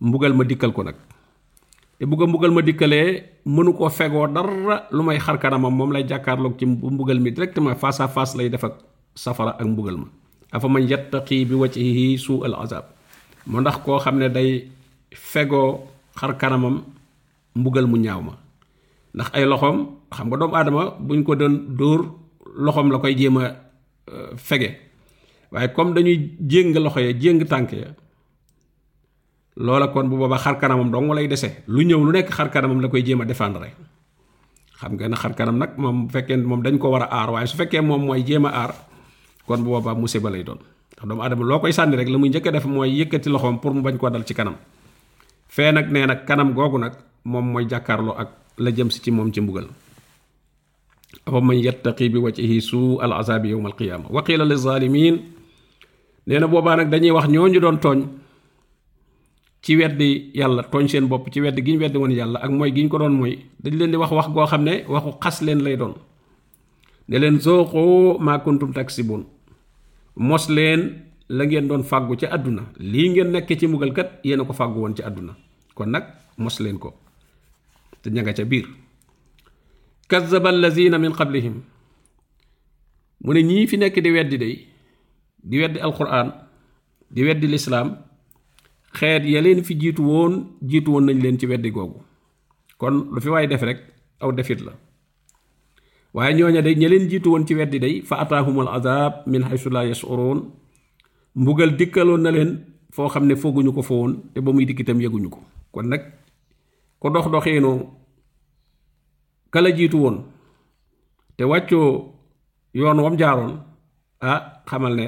mbugal 0.00 0.32
ma 0.34 0.44
dikkal 0.44 0.72
ko 0.72 0.82
nag. 0.82 0.96
Te 1.98 2.04
a 2.04 2.06
mbugal 2.26 2.50
ma 2.50 2.60
dikkalee 2.62 3.22
mënu 3.46 3.72
koo 3.76 3.88
fegoo 3.88 4.26
dara 4.26 4.88
lu 4.90 5.02
may 5.02 5.18
xar 5.18 5.38
kanamam 5.38 5.72
moom 5.76 5.92
lay 5.92 6.04
jàkkaarloog 6.08 6.58
ci 6.58 6.66
mbugal 6.66 7.20
mi 7.20 7.30
directement 7.30 7.76
face 7.76 8.00
à 8.00 8.08
face 8.08 8.34
lay 8.36 8.48
def 8.50 8.64
ak 8.64 8.74
safara 9.14 9.54
ak 9.60 9.64
mbugal 9.66 9.96
ma. 9.96 10.06
Afa 10.52 10.68
man 10.68 10.82
yattaqi 10.82 11.44
bi 11.46 11.54
wajhihi 11.54 12.18
suu 12.18 12.42
al 12.44 12.54
azab 12.54 12.95
moo 13.46 13.60
ndax 13.60 13.76
koo 13.84 13.98
xam 13.98 14.18
ne 14.18 14.28
day 14.28 14.68
fegoo 15.14 15.80
xar 16.18 16.36
kanamam 16.38 16.82
mbugal 17.54 17.86
mu 17.86 17.96
ñaaw 17.96 18.20
ma. 18.22 18.32
ndax 19.16 19.28
ay 19.32 19.44
loxoom 19.48 19.76
xam 20.12 20.26
nga 20.28 20.36
doomu 20.36 20.54
aadama 20.56 20.82
buñ 21.00 21.24
ko 21.24 21.32
doon 21.34 21.54
dóor 21.78 22.00
loxoom 22.56 22.92
la 22.92 22.98
koy 23.00 23.16
jéem 23.16 23.36
a 23.40 23.44
fege. 24.36 24.70
Waaye 25.52 25.72
comme 25.72 25.94
dañuy 25.94 26.36
jéng 26.40 26.76
loxo 26.76 27.00
ya 27.00 27.12
jéng 27.16 27.40
tànk 27.48 27.72
ya 27.72 27.96
loola 29.56 29.88
kon 29.88 30.08
bu 30.08 30.16
boobaa 30.20 30.38
xar 30.38 30.60
kanamam 30.60 30.90
dong 30.92 31.08
lay 31.16 31.26
dese. 31.28 31.64
Lu 31.66 31.80
ñëw 31.82 32.04
lu 32.04 32.12
nekk 32.12 32.28
xar 32.30 32.50
kanamam 32.52 32.80
la 32.80 32.88
koy 32.88 33.02
jéem 33.02 33.20
a 33.20 33.24
défendre. 33.24 33.72
Xam 34.76 34.92
nga 35.00 35.08
ne 35.08 35.16
xar 35.16 35.32
kanam 35.34 35.56
nag 35.58 35.78
moom 35.80 36.06
bu 36.06 36.12
fekkee 36.12 36.36
dañ 36.36 36.76
ko 36.78 36.90
war 36.92 37.02
a 37.02 37.08
aar 37.08 37.30
waaye 37.32 37.46
su 37.48 37.56
fekkee 37.56 37.80
moom 37.80 38.04
mooy 38.04 38.20
jéem 38.26 38.44
a 38.44 38.68
kon 39.46 39.62
bu 39.64 39.70
boobaa 39.72 39.94
musiba 39.94 40.28
lay 40.30 40.42
doon 40.44 40.58
doomu 41.04 41.22
aadama 41.22 41.44
loo 41.44 41.58
koy 41.60 41.72
sànni 41.72 41.96
rek 41.96 42.08
la 42.08 42.18
muy 42.18 42.28
njëkk 42.30 42.48
def 42.52 42.64
mooy 42.64 42.90
yëkkati 43.00 43.28
loxoom 43.28 43.60
pour 43.60 43.74
mu 43.74 43.82
bañ 43.82 43.96
koo 43.98 44.08
dal 44.10 44.24
ci 44.24 44.34
kanam. 44.34 44.56
Fee 45.48 45.72
nag 45.72 45.92
nee 45.92 46.06
nag 46.06 46.24
kanam 46.26 46.54
googu 46.54 46.78
nag 46.78 46.92
moom 47.24 47.46
mooy 47.52 47.66
jàkkaarloo 47.68 48.16
ak 48.16 48.28
la 48.58 48.70
jëm 48.70 48.90
si 48.90 49.00
ci 49.04 49.10
moom 49.10 49.32
ci 49.32 49.40
mbugal. 49.40 49.68
Afa 51.26 51.40
man 51.40 51.56
yattaqi 51.60 52.08
bi 52.08 52.18
wajhihi 52.18 52.60
suu 52.60 52.98
al 53.00 53.12
azabi 53.12 53.48
yowma 53.50 53.68
alqiyama 53.68 54.08
wa 54.10 54.22
qila 54.22 54.44
li 54.44 54.56
zalimin 54.56 55.16
nee 56.26 56.38
na 56.38 56.46
boobaa 56.46 56.76
nag 56.76 56.88
dañuy 56.90 57.10
wax 57.10 57.26
ñooñu 57.28 57.60
doon 57.60 57.76
tooñ 57.84 58.00
ci 59.62 59.76
weddi 59.76 60.30
yàlla 60.34 60.62
tooñ 60.72 60.88
seen 60.88 61.06
bopp 61.08 61.28
ci 61.32 61.40
weddi 61.40 61.62
gi 61.64 61.72
ñu 61.72 61.78
weddi 61.80 61.98
woon 61.98 62.12
ak 62.44 62.50
mooy 62.50 62.72
gi 62.74 62.82
ñu 62.84 62.88
ko 62.88 62.98
doon 62.98 63.12
mooy 63.20 63.38
dañ 63.62 63.74
leen 63.78 63.90
di 63.90 63.96
wax 63.96 64.10
wax 64.12 64.28
goo 64.34 64.46
xam 64.46 64.62
ne 64.64 64.84
waxu 64.88 65.10
xas 65.22 65.42
leen 65.42 65.60
lay 65.62 65.76
doon. 65.76 65.94
Ne 67.08 67.16
leen 67.18 67.36
zooqoo 67.40 68.18
maa 68.18 68.38
kuntum 68.38 68.72
taksibun 68.72 69.22
mos 70.16 70.48
leen 70.48 71.02
la 71.28 71.44
ngeen 71.44 71.68
doon 71.68 71.82
fàggu 71.84 72.16
ci 72.16 72.26
àdduna. 72.26 72.62
Lii 72.78 73.08
ngeen 73.10 73.30
nekk 73.32 73.48
ci 73.58 73.66
mbugal 73.66 73.92
kat 73.92 74.20
yéen 74.24 74.40
a 74.40 74.44
ko 74.44 74.52
fàggu 74.52 74.78
woon 74.80 74.94
ci 74.96 75.02
àdduna. 75.02 75.36
Kon 75.74 75.86
nag 75.90 76.04
mos 76.38 76.60
leen 76.60 76.78
ko. 76.78 76.94
Te 78.02 78.10
ña 78.10 78.22
nga 78.22 78.32
ca 78.32 78.44
biir. 78.44 78.66
Kazaba 80.08 80.48
allazina 80.48 80.98
min 80.98 81.12
qablihim. 81.12 81.56
Mu 83.24 83.32
ne 83.32 83.40
ñii 83.42 83.66
fi 83.66 83.76
nekk 83.76 83.96
di 84.00 84.10
weddi 84.10 84.38
day 84.38 84.54
di 85.42 85.58
weddi 85.60 85.78
alquran 85.80 86.28
di 87.10 87.22
weddi 87.24 87.46
lislaam 87.46 87.88
xeet 88.98 89.24
ya 89.24 89.40
leen 89.40 89.64
fi 89.64 89.74
jiitu 89.80 90.02
woon 90.02 90.32
jiitu 90.62 90.90
woon 90.92 91.04
nañ 91.06 91.18
leen 91.22 91.38
ci 91.38 91.46
weddi 91.46 91.70
googu. 91.70 92.00
Kon 92.78 93.08
lu 93.12 93.20
fi 93.20 93.28
waay 93.28 93.46
def 93.48 93.62
rek 93.62 93.80
aw 94.20 94.30
defit 94.32 94.60
la 94.66 94.72
waaye 96.16 96.32
ñooña 96.38 96.62
day 96.64 96.74
ña 96.80 96.88
leen 96.92 97.04
jiitu 97.10 97.28
woon 97.32 97.44
ci 97.46 97.52
weddi 97.58 97.78
day 97.84 97.94
fa 98.08 98.16
ataahumul 98.24 98.68
azab 98.76 99.12
min 99.30 99.42
haysu 99.48 99.68
la 99.74 99.84
yashurun 99.90 100.38
mbugal 101.40 101.70
dikkaloon 101.78 102.22
na 102.24 102.30
leen 102.36 102.50
foo 102.94 103.08
xam 103.12 103.24
ne 103.28 103.34
fooguñu 103.42 103.70
ko 103.76 103.82
fa 103.88 103.94
woon 104.00 104.12
te 104.32 104.38
ba 104.44 104.50
muy 104.52 104.64
dikk 104.68 104.80
itam 104.80 104.98
yëguñu 105.04 105.28
ko. 105.34 105.40
Kon 105.72 105.86
nag 105.92 106.02
ko 107.00 107.06
dox 107.14 107.26
doxeenoo 107.32 107.78
kala 109.52 109.68
jiitu 109.76 109.98
woon 110.04 110.16
te 111.36 111.44
wàccoo 111.50 111.88
yoon 112.78 112.98
wam 113.04 113.16
jaaroon 113.20 113.52
ah 114.30 114.40
xamal 114.68 114.94
ne 114.96 115.06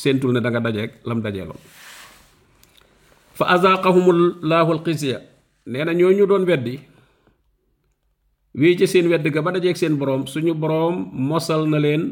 séentul 0.00 0.32
ne 0.32 0.40
da 0.44 0.50
nga 0.50 0.60
dajeeg 0.66 0.90
lam 1.08 1.20
dajeeloon. 1.24 1.60
Fa 3.38 3.44
azaqahumullahu 3.54 4.70
alxisya 4.76 5.18
nee 5.70 5.84
na 5.84 5.92
ñoo 5.98 6.12
ñu 6.12 6.26
doon 6.30 6.44
weddi 6.50 6.74
wii 8.58 8.74
ci 8.78 8.86
seen 8.90 9.06
wedd 9.10 9.22
ga 9.34 9.40
ba 9.42 9.50
dajeeg 9.54 9.76
seen 9.78 9.94
boroom 10.00 10.26
suñu 10.26 10.52
boroom 10.54 10.96
mosal 11.14 11.62
na 11.70 11.78
leen 11.78 12.02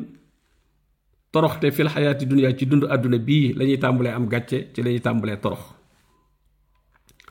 toroxte 1.33 1.67
fil 1.75 1.89
xayaati 1.91 2.25
dunya 2.27 2.55
ci 2.57 2.65
dund 2.71 2.85
àdduna 2.87 3.19
bii 3.19 3.53
lañuy 3.59 3.79
tàmbalee 3.83 4.15
am 4.15 4.29
gàcce 4.33 4.59
ci 4.73 4.83
lañuy 4.83 5.01
tàmbalee 5.03 5.37
torox. 5.43 5.63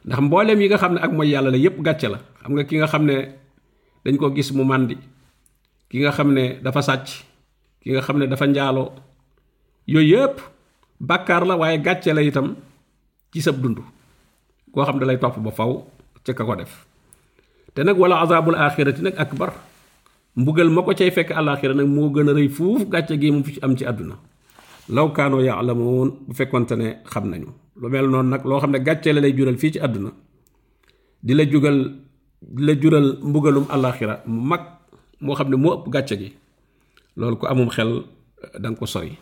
Ndax 0.05 0.19
mbooleem 0.21 0.59
yi 0.61 0.67
nga 0.67 0.77
xam 0.77 0.93
ne 0.93 0.99
ak 1.05 1.11
mooy 1.15 1.29
yàlla 1.31 1.49
la 1.51 1.57
yépp 1.57 1.79
gàcce 1.81 2.07
la. 2.13 2.19
Xam 2.41 2.51
nga 2.53 2.63
ki 2.67 2.75
nga 2.77 2.87
xam 2.87 3.03
dañ 4.05 4.15
ko 4.21 4.29
gis 4.29 4.53
mu 4.53 4.61
màndi 4.61 4.93
ki 5.89 5.97
nga 6.05 6.13
xam 6.13 6.29
ne 6.29 6.61
dafa 6.61 6.81
sàcc 6.85 7.07
ki 7.81 7.89
nga 7.97 8.05
xam 8.05 8.21
ne 8.21 8.29
dafa 8.29 8.45
njaaloo 8.45 8.93
yooyu 9.89 10.13
yépp 10.21 10.37
bàkkaar 11.01 11.43
la 11.49 11.57
waaye 11.57 11.81
gàcce 11.81 12.13
la 12.13 12.21
itam 12.21 12.53
ci 13.33 13.41
sab 13.41 13.57
dund 13.57 13.81
koo 14.71 14.85
xam 14.85 15.01
lay 15.01 15.17
ba 15.17 15.51
faw 15.51 15.71
ca 16.25 16.31
ka 16.37 16.55
def 16.55 16.85
te 17.75 17.83
nag 17.83 17.97
wala 17.99 18.23
azabul 18.23 18.55
axirati 18.55 19.01
nag 19.03 19.15
akbar 19.19 19.51
mbugal 20.39 20.69
ma 20.71 20.81
ko 20.83 20.91
cay 20.95 21.11
fekk 21.11 21.31
àlaxira 21.35 21.73
nag 21.75 21.87
moo 21.87 22.09
gën 22.09 22.29
a 22.29 22.33
rëy 22.33 22.49
fuuf 22.49 22.87
gàcce 22.89 23.15
gi 23.21 23.31
mu 23.31 23.43
fi 23.43 23.59
am 23.61 23.75
ci 23.77 23.83
àdduna 23.85 24.15
law 24.95 25.07
kaanoo 25.11 25.41
yaalamuun 25.43 26.09
bu 26.27 26.33
fekkonte 26.33 26.75
ne 26.75 26.87
xam 27.11 27.25
nañu 27.29 27.49
lu 27.81 27.87
mel 27.89 28.07
noonu 28.09 28.29
nag 28.29 28.43
loo 28.45 28.59
xam 28.59 28.71
ne 28.71 28.79
gàcce 28.79 29.09
la 29.13 29.19
lay 29.21 29.33
jural 29.37 29.57
fii 29.57 29.71
ci 29.73 29.79
àdduna 29.79 30.09
di 31.23 31.33
la 31.33 31.43
jugal 31.51 31.77
di 32.41 32.61
la 32.67 32.73
jural 32.81 33.07
mbugalum 33.23 33.65
àlaxira 33.75 34.21
mu 34.25 34.39
mag 34.51 34.61
moo 35.21 35.35
xam 35.35 35.49
ne 35.49 35.55
moo 35.55 35.73
ëpp 35.77 35.85
gàcce 35.93 36.15
gi 36.21 36.29
loolu 37.17 37.35
ku 37.37 37.45
amum 37.47 37.69
xel 37.69 37.91
danga 38.59 38.77
ko 38.79 38.85
sori 38.85 39.17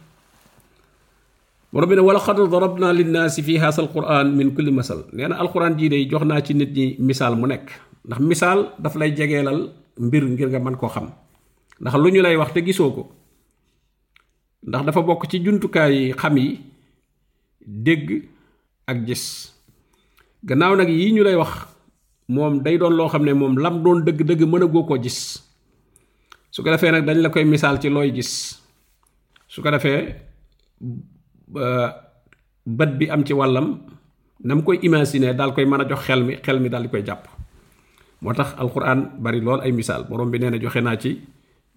borom 1.73 1.89
bi 1.89 1.95
ne 1.95 2.01
wala 2.01 2.19
xad 2.19 2.37
darabna 2.51 2.93
linnaasi 2.93 3.41
fi 3.41 3.57
haasa 3.57 3.81
alquran 3.81 4.27
min 4.37 4.53
kulli 4.55 4.71
masal 4.71 5.05
nee 5.13 5.27
na 5.27 5.35
alquran 5.41 5.73
jii 5.77 5.89
day 5.89 6.03
jox 6.09 6.23
naa 6.25 6.41
ci 6.41 6.53
nit 6.53 6.69
ñi 6.77 6.95
misaal 6.99 7.35
mu 7.35 7.47
nekk 7.47 7.69
ndax 8.05 8.19
misaal 8.21 8.59
daf 8.79 8.95
lay 8.95 9.11
jegeelal 9.17 9.59
mbir 9.97 10.23
ngir 10.25 10.49
nga 10.49 10.59
mën 10.59 10.75
koo 10.75 10.89
xam. 10.89 11.07
ndax 11.81 11.95
lu 12.01 12.09
ñu 12.11 12.21
lay 12.21 12.35
wax 12.37 12.53
te 12.53 12.59
gisoo 12.65 12.91
ko. 12.91 13.03
ndax 14.67 14.81
dafa 14.85 15.01
bokk 15.01 15.27
ci 15.29 15.39
jumtukaay 15.43 16.13
xam 16.21 16.37
yi 16.37 16.59
dégg 17.85 18.07
ak 18.87 18.97
gis. 19.07 19.53
gannaaw 20.43 20.75
nag 20.75 20.89
yii 20.89 21.13
ñu 21.15 21.23
lay 21.23 21.35
wax 21.35 21.51
moom 22.27 22.61
day 22.63 22.77
doon 22.77 22.93
loo 22.97 23.07
xam 23.09 23.23
ne 23.25 23.33
moom 23.33 23.57
lam 23.57 23.83
doon 23.83 23.99
dëgg-dëgg 24.05 24.41
mën 24.47 24.63
a 24.63 24.67
goo 24.67 24.97
gis. 25.03 25.19
su 26.51 26.63
ko 26.63 26.69
defee 26.71 26.91
nag 26.91 27.05
dañ 27.05 27.17
la 27.21 27.29
koy 27.29 27.45
misaal 27.45 27.79
ci 27.81 27.89
looy 27.89 28.11
gis. 28.13 28.63
su 29.53 29.61
ko 29.61 29.69
defee 29.71 30.15
bët 32.77 32.91
bi 32.99 33.05
am 33.13 33.21
ci 33.27 33.33
wàllam 33.37 33.67
na 34.43 34.55
mu 34.55 34.63
koy 34.65 34.79
imaginer 34.81 35.33
daal 35.37 35.53
koy 35.53 35.65
mën 35.65 35.81
a 35.81 35.85
jox 35.89 36.01
xel 36.07 36.21
mi 36.27 36.33
xel 36.45 36.59
mi 36.59 36.69
koy 36.91 37.03
jàpp 37.05 37.23
moo 38.23 38.33
tax 38.33 38.55
alquran 38.57 39.19
bari 39.19 39.39
lool 39.41 39.59
ay 39.61 39.71
misaal. 39.71 40.07
Borom 40.09 40.31
bi 40.31 40.39
nee 40.39 40.49
na 40.49 40.57
joxe 40.59 40.79
naa 40.81 40.97
ci 40.97 41.19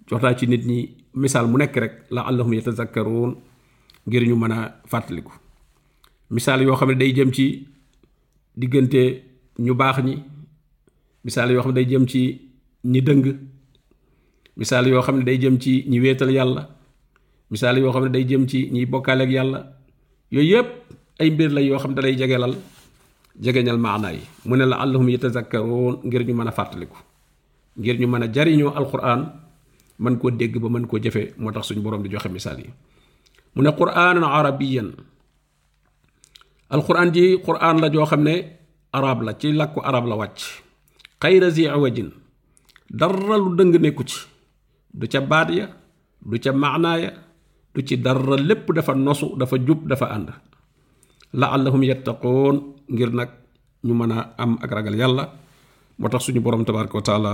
jox 0.08 0.22
naa 0.22 0.34
ci 0.38 0.46
nit 0.46 0.64
ñi 0.66 0.78
misaal 1.14 1.46
mu 1.50 1.58
nekk 1.58 1.76
rek 1.76 1.92
la 2.10 2.22
allahum 2.22 2.52
yatazakkaruun 2.54 3.32
ngir 4.06 4.22
ñu 4.28 4.36
mën 4.36 4.52
a 4.52 4.80
fàttaliku. 4.86 5.32
Misaal 6.30 6.62
yoo 6.62 6.76
xam 6.76 6.88
ne 6.90 6.94
day 6.96 7.12
jëm 7.12 7.32
ci 7.32 7.66
diggante 8.56 9.02
ñu 9.58 9.74
baax 9.74 9.98
ñi 10.04 10.14
misaal 11.24 11.50
yoo 11.52 11.62
xam 11.62 11.72
ne 11.72 11.74
day 11.74 11.86
jëm 11.90 12.06
ci 12.06 12.22
ñi 12.84 13.00
dëng 13.02 13.24
misaal 14.56 14.86
yoo 14.88 15.02
xam 15.02 15.18
ne 15.18 15.24
day 15.24 15.38
jëm 15.38 15.58
ci 15.58 15.84
ñi 15.88 16.00
wéetal 16.00 16.30
yàlla 16.30 16.62
misaal 17.50 17.78
yoo 17.78 17.92
xam 17.92 18.04
ne 18.04 18.10
day 18.10 18.24
jëm 18.28 18.46
ci 18.48 18.70
ñiy 18.72 18.86
bokkaaleeg 18.86 19.30
yàlla. 19.30 19.60
Yooyu 20.30 20.56
yëpp 20.56 20.68
ay 21.20 21.30
mbir 21.30 21.50
la 21.52 21.60
yoo 21.60 21.78
xam 21.78 21.90
ne 21.90 21.96
dalay 21.96 22.16
jegelal 22.18 22.54
jegeñal 23.40 23.78
maanaa 23.78 24.12
yi. 24.16 24.22
Mu 24.44 24.56
ne 24.56 24.64
la 24.64 24.76
allahum 24.80 25.08
yatazakkaroon 25.08 26.04
ngir 26.04 26.22
ñu 26.24 26.34
mën 26.34 26.48
a 26.48 26.52
fàttaliku. 26.52 26.96
Ngir 27.78 27.96
ñu 28.00 28.06
mën 28.08 28.22
a 28.22 28.28
jariñoo 28.32 28.72
alquran 28.74 29.20
mën 29.98 30.18
koo 30.18 30.30
dégg 30.30 30.56
ba 30.58 30.68
mën 30.68 30.86
koo 30.86 30.98
jëfe 30.98 31.34
moo 31.38 31.52
tax 31.52 31.66
suñu 31.68 31.80
borom 31.82 32.02
di 32.02 32.08
joxe 32.10 32.28
misaal 32.28 32.58
yi. 32.60 32.70
Mu 33.54 33.62
ne 33.62 33.70
quraanan 33.72 34.24
arabiyan. 34.24 34.88
Alquran 36.70 37.12
ji 37.14 37.38
quran 37.44 37.80
la 37.80 37.88
joo 37.92 38.04
xam 38.06 38.24
arab 38.92 39.22
la 39.22 39.32
ci 39.38 39.52
làkku 39.52 39.80
arab 39.84 40.06
la 40.06 40.16
wàcc. 40.16 40.40
Xayra 41.20 41.50
zi 41.50 41.68
awajin 41.68 42.10
dara 42.90 43.36
lu 43.38 43.54
dëng 43.56 43.76
nekku 43.80 44.04
ci. 44.04 44.18
Du 44.92 45.06
ca 45.08 45.20
baat 45.20 45.50
ya 45.50 45.66
du 46.24 46.38
ca 46.40 46.52
maanaa 46.52 46.96
ya 46.98 47.10
du 47.74 47.80
ci 47.82 47.96
dara. 48.00 48.36
Lépp 48.36 48.72
dafa 48.72 48.94
nosu 48.94 49.36
dafa 49.36 49.56
jub 49.60 49.86
dafa 49.88 50.06
ànd 50.08 50.28
laallahum 51.36 51.82
yattaqoon 51.84 52.56
ngir 52.88 53.10
nag 53.12 53.30
ñu 53.84 53.94
mën 53.94 54.12
a 54.12 54.34
am 54.38 54.56
ak 54.62 54.70
ragal 54.72 54.96
yàlla. 54.96 55.24
Moo 55.98 56.08
tax 56.08 56.24
suñu 56.24 56.40
borom 56.40 56.64
tabaraka 56.64 56.94
wa 56.96 57.02
taala 57.02 57.32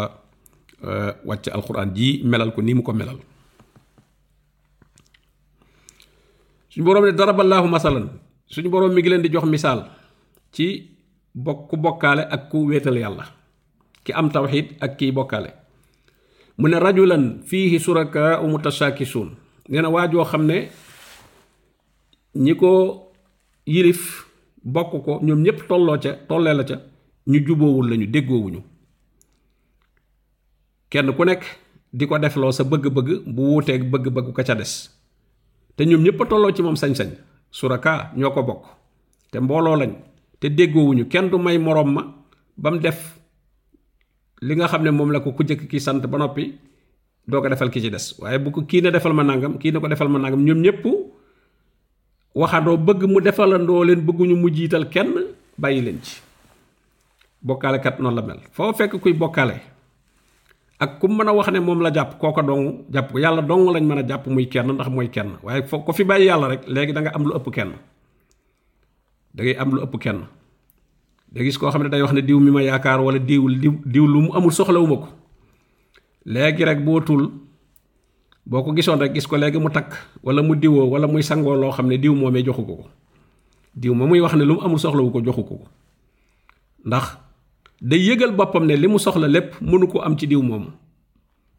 wàcce 1.25 1.51
alquran 1.51 1.95
ji 1.95 2.23
melal 2.25 2.51
ko 2.55 2.61
ni 2.63 2.75
mu 2.75 2.83
ko 2.83 2.93
melal. 2.93 3.19
Suñu 6.71 6.85
borom 6.85 7.05
ne 7.07 7.13
daraballaahu 7.13 7.69
masalan. 7.69 8.09
Suñu 8.47 8.69
borom 8.71 8.93
mi 8.93 9.01
ngi 9.01 9.09
leen 9.11 9.23
di 9.23 9.29
jox 9.33 9.45
misaal 9.47 9.87
ci 10.53 10.67
bokk 11.35 11.69
ku 11.71 11.77
bokkaale 11.77 12.23
ak 12.29 12.49
ku 12.51 12.67
wéetal 12.69 12.97
yàlla 12.99 13.25
ki 14.05 14.13
am 14.13 14.29
tawxid 14.31 14.77
ak 14.81 14.97
kiy 14.99 15.13
bokkaale. 15.13 15.51
Mu 16.59 16.69
ne 16.69 16.77
rajulan 16.79 17.41
fiihi 17.49 17.79
suraka 17.81 18.41
u 18.43 18.49
mutashakisuun 18.49 19.31
nee 19.69 19.81
na 19.81 19.89
waa 19.89 20.09
joo 20.11 20.25
xam 20.25 20.45
ne 20.47 20.69
ñi 22.37 22.55
yilif 23.67 24.27
bokk 24.65 25.03
ko 25.05 25.21
ñoom 25.23 25.43
ñépp 25.43 25.67
tolloo 25.69 25.99
ca 25.99 26.13
tollee 26.29 26.55
la 26.55 26.65
ca 26.65 26.77
ñu 27.27 27.39
juboowul 27.47 27.89
lañu 27.91 28.07
déggoowuñu. 28.07 28.61
Kenn 30.91 31.13
ku 31.17 31.25
nekk 31.25 31.43
di 31.93 32.07
ko 32.07 32.19
defloo 32.19 32.53
sa 32.53 32.65
bëgg-bëgg 32.65 33.25
bu 33.27 33.43
wuuteeg 33.43 33.89
bëgg-bëgg 33.91 34.33
ka 34.37 34.43
ca 34.45 34.55
des. 34.55 34.91
Te 35.77 35.85
ñoom 35.85 36.03
ñépp 36.03 36.21
a 36.21 36.25
tolloo 36.27 36.53
ci 36.55 36.63
moom 36.63 36.77
sañ-sañ. 36.77 37.11
Suraka 37.51 38.13
ñoo 38.17 38.31
ko 38.33 38.43
bokk. 38.43 38.63
Te 39.31 39.39
lañ. 39.41 39.93
Te 40.41 40.49
déggoowuñu. 40.49 41.09
Kenn 41.09 41.31
du 41.31 41.39
may 41.39 41.59
moroom 41.59 41.93
ma 41.95 42.03
ba 42.57 42.71
mu 42.71 42.79
def 42.79 43.19
li 44.43 44.55
nga 44.57 44.67
xam 44.69 44.83
ne 44.83 44.91
moom 44.91 45.11
la 45.13 45.21
ko 45.21 45.33
ku 45.33 45.45
jëkk 45.45 45.69
ki 45.71 45.79
sant 45.81 46.03
ba 46.07 46.19
noppi 46.19 46.59
doo 47.27 47.41
ko 47.41 47.49
defal 47.49 47.71
ki 47.71 47.81
ci 47.81 47.91
des. 47.91 48.15
Waaye 48.19 48.39
bu 48.39 48.51
ko 48.51 48.63
kii 48.67 48.83
ne 48.83 48.91
defal 48.91 49.13
ma 49.15 49.23
nangam 49.23 49.59
kii 49.59 49.73
ne 49.73 49.79
ko 49.81 49.89
defal 49.89 50.09
ma 50.09 50.19
nangam 50.19 50.43
ñoom 50.45 50.61
ñépp 50.61 50.85
waxandoo 52.35 52.77
bëgg 52.77 53.03
mu 53.09 53.21
defalandoo 53.21 53.85
leen 53.85 54.01
bëgguñu 54.01 54.37
mu 54.37 54.49
jiital 54.51 54.89
kenn 54.89 55.13
bàyyi 55.59 55.81
leen 55.83 55.99
ci. 56.03 56.21
Bokkaalekat 57.43 57.99
noonu 58.01 58.17
la 58.17 58.23
mel. 58.23 58.41
Foo 58.53 58.73
fekk 58.73 58.97
kuy 59.01 59.13
bokkaale 59.13 59.61
ak 60.83 60.99
ku 60.99 61.07
mën 61.09 61.29
a 61.29 61.33
wax 61.33 61.49
ne 61.53 61.61
moom 61.61 61.81
la 61.81 61.91
jàpp 61.95 62.19
kooko 62.19 62.43
dong 62.43 62.85
jàpp 62.91 63.13
ko. 63.13 63.19
Yàlla 63.19 63.43
dong 63.43 63.71
lañ 63.71 63.83
mën 63.85 63.99
a 63.99 64.03
jàpp 64.09 64.27
muy 64.27 64.47
kenn 64.49 64.73
ndax 64.73 64.89
mooy 64.91 65.09
kenn. 65.11 65.37
Waaye 65.43 65.63
foo 65.67 65.81
ko 65.85 65.93
fi 65.93 66.05
bàyyi 66.05 66.27
yàlla 66.27 66.49
rek 66.49 66.63
léegi 66.67 66.93
da 66.93 67.01
nga 67.01 67.11
am 67.15 67.25
lu 67.29 67.35
ëpp 67.37 67.51
kenn. 67.53 67.73
Da 69.35 69.43
ngay 69.45 69.57
am 69.57 69.71
lu 69.75 69.83
ëpp 69.83 69.99
kenn. 70.01 70.21
Da 71.33 71.41
gis 71.45 71.59
koo 71.59 71.71
xam 71.71 71.83
ne 71.83 71.89
day 71.89 72.03
wax 72.03 72.13
ne 72.13 72.21
diw 72.23 72.39
mi 72.41 72.51
ma 72.51 72.63
yaakaar 72.63 73.01
wala 73.01 73.19
diw 73.19 73.49
diw 73.85 74.07
lu 74.07 74.21
mu 74.21 74.31
amul 74.35 74.53
soxlawuma 74.53 74.97
ko. 74.97 75.09
Rek 76.27 76.59
boo 78.47 78.63
ko 78.63 78.73
gisoon 78.75 78.99
rek 79.01 79.15
gis 79.15 79.27
ko 79.27 79.37
léegi 79.37 79.59
mu 79.59 79.71
takk 79.71 79.93
wala 80.23 80.43
mu 80.43 80.55
diwoo 80.55 80.89
wala 80.91 81.07
muy 81.07 81.23
sangoo 81.23 81.55
loo 81.55 81.73
xam 81.73 81.87
ne 81.89 81.99
diw 81.99 82.15
moomee 82.15 82.43
joxu 82.45 82.63
ko 82.67 82.87
diw 83.75 83.95
ma 83.95 84.07
muy 84.07 84.21
wax 84.21 84.35
ne 84.35 84.45
lu 84.45 84.55
mu 84.55 84.61
amul 84.65 84.79
soxlawu 84.79 85.11
ko 85.11 85.21
joxu 85.25 85.43
ko 85.45 85.57
ndax 86.85 87.17
day 87.83 87.99
yëgal 87.99 88.31
boppam 88.39 88.65
ne 88.67 88.77
li 88.79 88.87
mu 88.87 88.99
soxla 88.99 89.27
lépp 89.29 89.59
mënu 89.61 89.87
ko 89.91 90.01
am 90.07 90.15
ci 90.17 90.27
diw 90.27 90.43
moomu. 90.43 90.71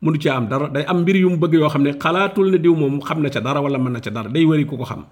Mënu 0.02 0.18
ci 0.20 0.30
am 0.30 0.48
dara 0.48 0.68
day 0.72 0.84
am 0.88 1.02
mbir 1.02 1.16
yu 1.16 1.30
mu 1.30 1.38
bëgg 1.38 1.54
yoo 1.60 1.70
xam 1.70 1.84
ne 1.84 1.92
xalaatul 2.00 2.52
ne 2.52 2.58
diw 2.58 2.76
moomu 2.76 3.00
xam 3.04 3.22
na 3.22 3.30
ca 3.30 3.40
dara 3.42 3.62
wala 3.62 3.78
mën 3.78 3.92
na 3.92 4.00
ca 4.00 4.10
dara 4.12 4.30
day 4.30 4.46
wëri 4.46 4.66
ku 4.66 4.78
ko 4.78 4.84
xam. 4.86 5.06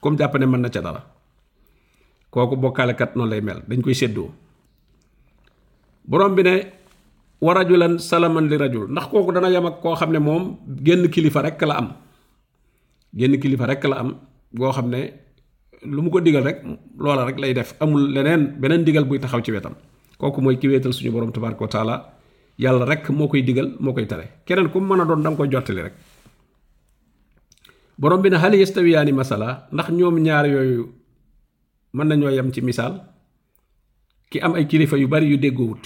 Comme 0.00 0.16
ne 0.16 0.68
ca 0.70 0.80
dara. 0.80 1.02
Bokkaalekat 2.32 3.16
noonu 3.16 3.30
lay 3.30 3.40
mel 3.40 3.62
dañ 3.68 3.80
koy 3.82 3.94
séddoo. 3.94 4.30
Borom 6.04 6.34
bi 6.34 6.42
ne 6.42 6.54
wa 7.40 7.54
rajulan 7.54 7.98
salaman 7.98 8.48
li 8.50 8.56
rajul. 8.58 8.86
Ndax 8.90 9.06
kooku 9.10 9.32
dana 9.32 9.48
yem 9.50 9.66
ak 9.66 9.80
koo 9.82 9.94
xam 9.94 10.10
ne 10.12 10.18
moom 10.18 10.58
génn 10.82 11.08
kilifa 11.08 11.42
rek 11.42 11.62
la 11.62 11.74
am. 11.78 11.88
Génn 13.14 13.38
kilifa 13.40 13.66
rek 13.66 13.84
la 13.84 13.96
am 14.02 14.08
lu 15.86 16.02
mu 16.02 16.10
ko 16.10 16.18
digal 16.20 16.42
rek 16.42 16.58
loola 16.98 17.24
rek 17.24 17.38
lay 17.38 17.54
def. 17.54 17.74
Amul 17.80 18.10
leneen 18.14 18.58
beneen 18.60 18.84
digal 18.84 19.04
buy 19.04 19.18
taxaw 19.18 19.40
ci 19.42 19.52
wetam. 19.52 19.74
Kooku 20.18 20.40
mooy 20.42 20.58
ki 20.58 20.68
wéetal 20.68 20.92
suñu 20.92 21.10
borom 21.12 21.30
tabaraka 21.32 21.62
wa 21.62 21.68
taala. 21.68 21.94
Rek 22.58 23.08
moo 23.10 23.28
digal 23.32 23.76
moo 23.78 23.92
tere. 23.94 24.42
Keneen 24.46 24.68
ku 24.70 24.80
mën 24.80 25.00
a 25.00 25.04
doon 25.04 25.22
da 25.22 25.30
rek 25.82 25.94
borom 27.98 28.22
bi 28.22 28.30
ne 28.30 28.36
hal 28.36 28.54
yastawiyaani 28.54 29.12
masala? 29.12 29.68
Ndax 29.72 29.88
ñoom 29.90 30.18
ñaar 30.22 30.46
yooyu 30.46 30.92
mën 31.94 32.22
yem 32.30 32.52
ci 32.52 32.60
ki 34.30 34.40
am 34.44 34.54
ay 34.54 34.66
kilifa 34.68 34.96
yu 35.00 35.08
bari 35.08 35.26
yu 35.32 35.36
déggoowut 35.40 35.84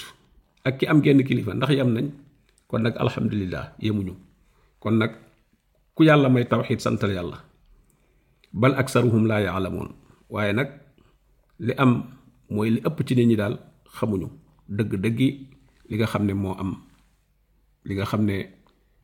ak 0.64 0.78
ki 0.78 0.86
am 0.86 1.02
genn 1.02 1.22
kilifa 1.26 1.54
ndax 1.54 1.70
yem 1.74 1.90
nañ 1.94 2.06
kon 2.68 2.82
nag 2.82 2.94
alhamdulillah 2.96 3.74
yemuñu 3.82 4.14
kon 4.80 4.96
nag 4.98 5.12
ku 5.94 6.02
yàlla 6.04 6.28
may 6.28 6.44
tawxiid 6.48 6.80
santal 6.80 7.10
yàlla 7.12 7.38
bal 8.52 8.74
aksaruhum 8.78 9.26
laa 9.26 9.40
yaalamuun 9.46 9.90
waaye 10.30 10.52
nag 10.52 10.68
li 11.66 11.72
am 11.82 11.92
mooy 12.50 12.70
li 12.74 12.80
ëpp 12.88 12.98
ci 13.06 13.14
nit 13.14 13.26
ñi 13.28 13.36
daal 13.36 13.54
xamuñu 13.96 14.28
dëgg-dëggi 14.76 15.28
li 15.88 15.94
nga 15.96 16.06
xam 16.06 16.24
ne 16.26 16.32
moo 16.34 16.54
am 16.62 16.70
li 17.86 17.92
nga 17.94 18.04
xam 18.10 18.22
ne 18.24 18.36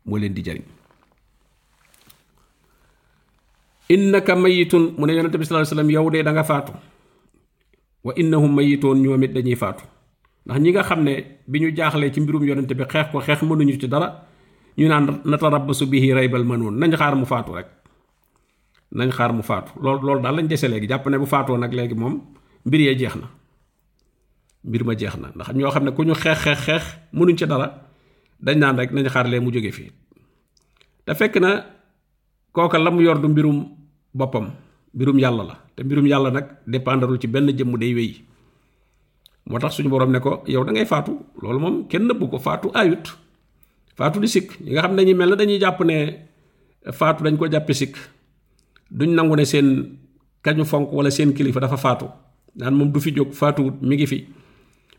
moo 0.06 0.18
leen 0.18 0.34
di 0.34 0.42
jariñ 0.46 0.64
innaka 3.88 4.36
mayitun 4.36 4.94
mu 4.98 5.04
ne 5.06 5.12
yonente 5.16 5.38
bi 5.38 5.44
sallallahu 5.44 5.64
alayhi 5.64 5.74
wasallam 5.76 5.90
yow 5.96 6.06
de 6.12 6.22
da 6.22 6.32
nga 6.32 6.44
faatu 6.44 6.72
wa 8.04 8.12
innahum 8.16 8.52
mayitoon 8.54 9.00
ñoom 9.02 9.22
it 9.24 9.32
dañuy 9.32 9.56
faatu 9.56 9.84
ndax 10.48 10.60
ñi 10.64 10.70
nga 10.72 10.82
xam 10.82 11.02
ne 11.04 11.12
bi 11.46 11.60
ñu 11.60 11.68
jaaxlee 11.76 12.10
ci 12.12 12.20
mbirum 12.20 12.44
yonente 12.44 12.74
bi 12.74 12.84
xeex 12.88 13.10
ko 13.12 13.20
xeex 13.20 13.42
mënuñu 13.42 13.78
ci 13.80 13.86
dara 13.88 14.24
ñu 14.78 14.88
naan 14.88 15.20
natarabbasu 15.24 15.86
bihi 15.86 16.12
raybal 16.12 16.44
manuun 16.44 16.78
nañ 16.80 16.96
xaar 16.96 17.14
mu 17.16 17.26
faatu 17.26 17.52
rek. 17.54 17.66
Nañ 18.92 19.10
xaar 19.12 19.32
mu 19.32 19.42
faatu. 19.42 19.72
Loolu 19.82 20.00
loolu 20.06 20.20
daal 20.22 20.36
lañ 20.36 20.46
dese 20.48 20.64
léegi. 20.68 20.88
Jàpp 20.88 21.06
ne 21.08 21.18
bu 21.18 21.26
faatoo 21.26 21.58
nag 21.58 21.72
léegi 21.72 21.94
moom 21.94 22.14
mbir 22.64 22.80
yee 22.80 22.96
jeex 22.98 23.16
na. 23.16 23.28
Mbir 24.64 24.84
ma 24.84 24.94
jeex 24.96 25.16
na. 25.20 25.28
Ndax 25.34 25.52
ñoo 25.54 25.70
xam 25.70 25.84
ne 25.84 25.90
ku 25.92 26.02
ñu 26.04 26.14
xeex 26.14 26.38
xeex 26.40 26.58
xeex 26.64 26.82
mënuñ 27.12 27.36
ci 27.36 27.46
dara 27.46 27.84
dañ 28.40 28.58
naan 28.58 28.76
rek 28.78 28.90
nañ 28.92 29.08
xaar 29.08 29.28
lee 29.28 29.40
mu 29.40 29.50
jóge 29.52 29.70
fii 29.72 29.90
te 31.04 31.14
fekk 31.14 31.36
na 31.40 31.64
kooka 32.52 32.78
la 32.78 32.90
mu 32.90 33.00
yor 33.02 33.18
du 33.20 33.28
mbirum 33.28 33.68
boppam 34.14 34.50
mbirum 34.94 35.18
yàlla 35.18 35.44
la. 35.44 35.54
Te 35.76 35.84
mbirum 35.84 36.06
yàlla 36.06 36.30
nag 36.30 36.46
dépendrul 36.66 37.18
ci 37.20 37.26
benn 37.26 37.48
jëmm 37.52 37.76
day 37.78 37.94
wéy 37.94 38.24
moo 39.48 39.58
tax 39.58 39.74
suñu 39.80 39.88
borom 39.88 40.12
ne 40.12 40.20
ko 40.20 40.42
yow 40.46 40.62
da 40.64 40.72
ngay 40.72 40.84
faatu. 40.84 41.12
Loolu 41.42 41.58
moom 41.58 41.74
kenn 41.88 42.08
ko 42.30 42.38
faatu 42.38 42.68
ayut. 42.74 43.04
Faatu 43.96 44.20
di 44.20 44.28
sikk. 44.28 44.60
Yi 44.60 44.72
nga 44.76 44.82
xam 44.84 44.96
dañuy 44.96 45.14
mel 45.14 45.32
dañuy 45.36 45.58
jàpp 45.58 45.80
ne 45.84 45.96
faatu 46.92 47.24
dañ 47.24 47.36
ko 47.36 47.48
jàppe 47.50 47.72
sikk. 47.74 47.96
Duñ 48.90 49.10
nangu 49.16 49.36
ne 49.36 49.44
seen 49.44 49.98
kañu 50.44 50.64
fonk 50.64 50.92
wala 50.92 51.10
seen 51.10 51.32
kilifa 51.32 51.60
dafa 51.60 51.76
faatu. 51.76 52.06
Naan 52.56 52.74
moom 52.74 52.92
du 52.92 53.00
fi 53.00 53.10
jóg 53.16 53.32
faatuwut 53.32 53.80
mi 53.80 53.96
ngi 53.96 54.06
fi. 54.06 54.26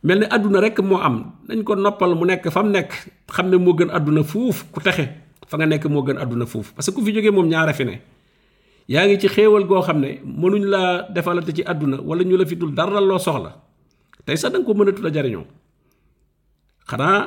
Mel 0.04 0.20
ne 0.20 0.60
rek 0.60 0.80
moo 0.82 0.98
am. 0.98 1.32
Dañ 1.48 1.64
ko 1.64 1.76
noppal 1.76 2.16
mu 2.16 2.26
nekk 2.26 2.50
fa 2.50 2.64
mu 2.64 2.70
nekk. 2.72 2.92
Xam 3.30 3.50
ne 3.50 3.58
moo 3.58 3.74
gën 3.78 3.90
àdduna 3.94 4.24
fuuf 4.24 4.66
ku 4.72 4.80
texe. 4.82 5.06
Fa 5.48 5.58
nga 5.58 5.66
nekk 5.66 5.86
moo 5.86 6.02
gën 6.04 6.18
àdduna 6.18 6.46
fuuf. 6.46 6.74
Parce 6.74 6.90
que 6.90 6.96
ku 6.96 7.06
fi 7.06 7.14
jógee 7.14 7.32
moom 7.32 7.48
ñaara 7.48 7.74
fi 7.74 7.86
ne. 7.86 8.02
Yaa 8.90 9.06
ngi 9.06 9.20
ci 9.22 9.28
xéewal 9.30 9.66
goo 9.70 9.82
xam 9.82 10.02
mënuñ 10.42 10.64
laa 10.66 11.06
defalate 11.14 11.54
ci 11.54 11.62
àdduna 11.64 12.02
wala 12.02 12.24
ñu 12.24 12.36
la 12.38 12.46
fi 12.46 12.56
dul 12.56 12.74
dara 12.74 13.00
loo 13.00 13.20
soxla 13.20 13.69
tey 14.26 14.38
sax 14.38 14.52
danga 14.54 14.66
ko 14.68 14.74
mënatul 14.74 15.08
a 15.08 15.12
jariñoo 15.16 15.46
xanaa 16.90 17.20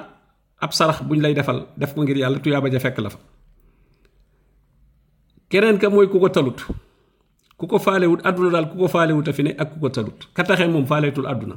ab 0.64 0.72
sarax 0.72 1.02
buñ 1.08 1.20
lay 1.22 1.34
defal 1.34 1.66
def 1.76 1.94
ko 1.94 2.02
ngir 2.02 2.16
yàlla 2.22 2.38
tuyaaba 2.38 2.70
ja 2.70 2.78
fekk 2.80 2.98
la 2.98 3.10
fa. 3.10 3.18
Keneen 5.50 5.78
ka 5.78 5.90
mooy 5.90 6.08
ku 6.08 6.18
ko 6.22 6.28
talut. 6.28 6.58
Ku 7.58 7.66
ko 7.66 7.78
faalewut 7.78 8.20
àdduna 8.26 8.50
daal 8.54 8.66
ku 8.70 8.76
ko 8.78 8.88
faalewut 8.88 9.28
a 9.28 9.32
fi 9.32 9.42
ne 9.42 9.52
ak 9.58 9.68
ku 9.74 9.78
ko 9.82 9.88
talut. 9.90 10.18
Ka 10.34 10.42
taxee 10.44 10.68
moom 10.68 10.86
faaleetul 10.86 11.26
àdduna 11.26 11.56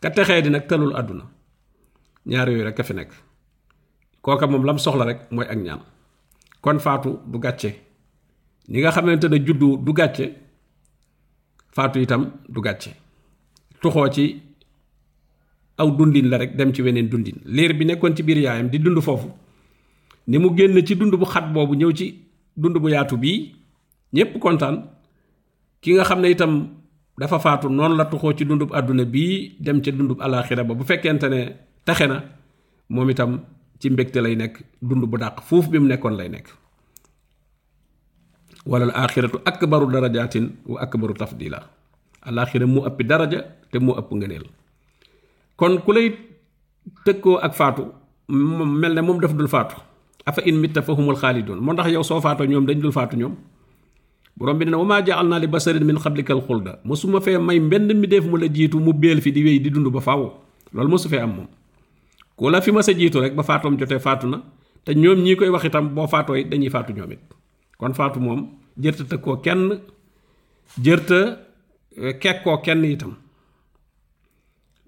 ka 0.00 0.10
texee 0.10 0.42
di 0.42 0.50
nag 0.50 0.66
talul 0.70 0.94
àdduna 0.96 1.24
ñaar 2.26 2.48
yooyu 2.48 2.64
rek 2.64 2.78
a 2.80 2.84
fi 2.84 2.94
nekk. 2.94 3.12
Kooka 4.22 4.46
moom 4.46 4.64
lam 4.64 4.78
soxla 4.78 5.04
rek 5.04 5.20
mooy 5.30 5.46
ak 5.46 5.58
ñaan. 5.58 5.80
Kon 6.62 6.78
faatu 6.78 7.10
du 7.26 7.38
gàcce. 7.38 7.70
Ñi 8.68 8.78
nga 8.80 8.90
xamante 8.90 9.26
ne 9.28 9.38
juddu 9.46 9.76
du 9.84 9.92
gàcce 9.92 10.24
faatu 11.76 11.98
itam 12.00 12.22
du 12.48 12.60
gàcce. 12.60 12.90
Tuxoo 13.82 14.08
ci 14.14 14.24
aw 15.78 15.88
dundin 15.96 16.26
la 16.28 16.36
rek 16.38 16.56
dem 16.56 16.72
ci 16.74 16.82
weneen 16.82 17.08
dundin. 17.08 17.38
Liir 17.44 17.72
bi 17.78 17.84
nekkoon 17.86 18.14
ci 18.16 18.22
biir 18.22 18.38
yaayam 18.38 18.68
di 18.68 18.78
dund 18.78 19.00
foofu. 19.00 19.30
Ni 20.26 20.38
mu 20.38 20.50
génn 20.56 20.76
ci 20.86 20.94
dund 20.96 21.14
bu 21.14 21.24
xat 21.24 21.52
boobu 21.52 21.74
ñëw 21.74 21.92
ci 21.94 22.14
dund 22.56 22.76
bu 22.78 22.88
yaatu 22.90 23.16
bii 23.16 23.54
ñépp 24.12 24.38
kontaan. 24.38 24.84
Ki 25.80 25.92
nga 25.94 26.04
xam 26.04 26.20
ne 26.20 26.28
itam 26.30 26.68
dafa 27.18 27.38
faatu 27.38 27.68
noonu 27.68 27.96
la 27.96 28.04
tuxoo 28.04 28.32
ci 28.36 28.44
dundub 28.44 28.72
àdduna 28.74 29.04
bii 29.04 29.56
dem 29.60 29.80
ca 29.80 29.90
dundub 29.92 30.20
alaaxira 30.20 30.64
ba. 30.64 30.74
Bu 30.74 30.84
fekkente 30.84 31.28
ne 31.28 31.40
taxe 31.84 32.06
na 32.06 32.24
moom 32.88 33.10
itam 33.10 33.40
ci 33.78 33.90
mbégte 33.90 34.16
lay 34.20 34.34
nekk 34.36 34.58
dund 34.82 35.04
bu 35.06 35.16
dàq. 35.16 35.40
Foofu 35.42 35.70
bi 35.70 35.78
mu 35.78 35.86
nekkoon 35.86 36.16
lay 36.16 36.28
nekk. 36.28 36.48
Wala 38.66 38.84
al 38.90 39.04
axiratu 39.04 39.38
akbaru 39.44 39.86
darajaatin 39.92 40.50
wa 40.66 40.80
akbaru 40.82 41.14
tafdila 41.14 41.62
alaaxira 42.22 42.66
mu 42.66 42.80
ëppi 42.84 43.04
daraja 43.06 43.40
te 43.70 43.78
mu 43.78 43.92
ëpp 43.94 44.10
ngëneel 44.12 44.44
kon 45.58 45.74
ku 45.84 45.90
lay 45.92 46.08
tëkkoo 47.04 47.36
ak 47.46 47.52
faatu 47.60 47.84
mel 48.80 48.94
ne 48.94 49.00
moom 49.02 49.18
daf 49.20 49.34
dul 49.38 49.48
faatu 49.54 49.76
afa 50.28 50.40
in 50.48 50.56
mitta 50.62 50.80
fa 50.86 50.92
humul 50.98 51.16
xaalidun 51.22 51.58
moo 51.64 51.72
ndax 51.74 51.88
yow 51.96 52.02
soo 52.08 52.20
faatoo 52.26 52.46
ñoom 52.46 52.64
dañ 52.68 52.78
dul 52.80 52.92
faatu 52.98 53.16
ñoom 53.16 53.34
borom 54.36 54.58
bi 54.58 54.64
ne 54.64 54.76
wa 54.76 54.84
maa 54.84 55.02
jaal 55.06 55.26
naa 55.28 55.38
li 55.42 55.46
basarin 55.54 55.84
min 55.84 55.98
xablikal 56.04 56.40
xulda 56.46 56.72
mosuma 56.84 57.20
fee 57.20 57.38
may 57.38 57.58
mbenn 57.60 57.90
mi 58.00 58.06
def 58.06 58.24
mu 58.30 58.36
la 58.42 58.46
jiitu 58.56 58.78
mu 58.78 58.92
béel 58.92 59.20
fi 59.24 59.30
di 59.32 59.42
wéy 59.46 59.58
di 59.64 59.70
dund 59.74 59.88
ba 59.96 60.00
faaw 60.00 60.22
loolu 60.74 60.90
mosu 60.90 61.08
fee 61.12 61.18
am 61.26 61.32
moom 61.36 61.48
ku 62.36 62.48
la 62.52 62.60
fi 62.64 62.70
ma 62.76 62.82
sa 62.82 62.92
jiitu 62.98 63.18
rek 63.20 63.34
ba 63.38 63.42
faatoom 63.42 63.74
jotee 63.78 63.98
faatu 64.06 64.26
na 64.32 64.38
te 64.84 64.90
ñoom 64.94 65.18
ñii 65.24 65.36
koy 65.38 65.48
wax 65.54 65.64
itam 65.68 65.86
boo 65.94 66.06
faatoo 66.14 66.36
it 66.40 66.48
dañuy 66.50 66.70
faatu 66.70 66.92
ñoom 66.92 67.12
it 67.12 67.20
kon 67.78 67.92
faatu 68.00 68.18
moom 68.26 68.40
jërta 68.82 69.04
tëkkoo 69.10 69.36
kenn 69.44 69.62
jërta 70.84 71.18
kekkoo 72.22 72.58
kenn 72.66 72.84
itam 72.84 73.12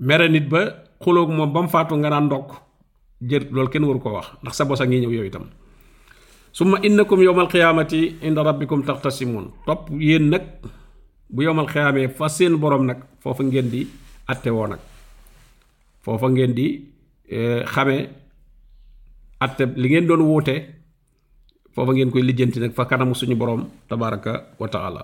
mere 0.01 0.29
nit 0.29 0.49
ba 0.49 0.61
xuloog 1.03 1.31
moom 1.31 1.53
ba 1.53 1.63
mu 1.63 1.69
faatu 1.69 1.95
nga 1.97 2.11
naan 2.11 2.27
ndokk. 2.27 2.51
Jër 3.21 3.43
loolu 3.53 3.69
kenn 3.69 3.85
waru 3.85 4.01
ko 4.01 4.11
wax 4.17 4.27
ndax 4.43 4.55
sa 4.57 4.65
bos 4.65 4.81
a 4.81 4.87
ngi 4.87 5.01
ñëw 5.01 5.13
yow 5.13 5.25
itam. 5.29 5.45
Summa 6.53 6.79
innakum 6.83 7.21
yowmal 7.23 7.49
qiyaamati 7.49 8.17
inda 8.23 8.43
rabbikum 8.43 8.83
taxtasimun 8.83 9.47
topp 9.67 9.91
yéen 10.01 10.29
nag 10.33 10.43
bu 11.31 11.43
yowmal 11.43 11.67
qiyaamee 11.67 12.09
fa 12.09 12.29
seen 12.29 12.57
borom 12.57 12.85
nag 12.87 12.99
foofa 13.23 13.43
ngeen 13.45 13.69
di 13.71 13.87
atte 14.27 14.49
woo 14.51 14.67
nag. 14.67 14.81
Foofa 16.03 16.27
ngeen 16.29 16.53
di 16.55 16.67
xamee 17.73 18.09
atte 19.41 19.63
li 19.77 19.89
ngeen 19.89 20.07
doon 20.09 20.23
wuute 20.29 20.55
foofa 21.75 21.93
ngeen 21.93 22.11
koy 22.11 22.23
lijjanti 22.23 22.59
nag 22.61 22.73
fa 22.75 22.85
kanamu 22.85 23.15
suñu 23.15 23.37
borom 23.37 23.63
tabaraka 23.89 24.33
wa 24.59 24.69
taala 24.69 25.03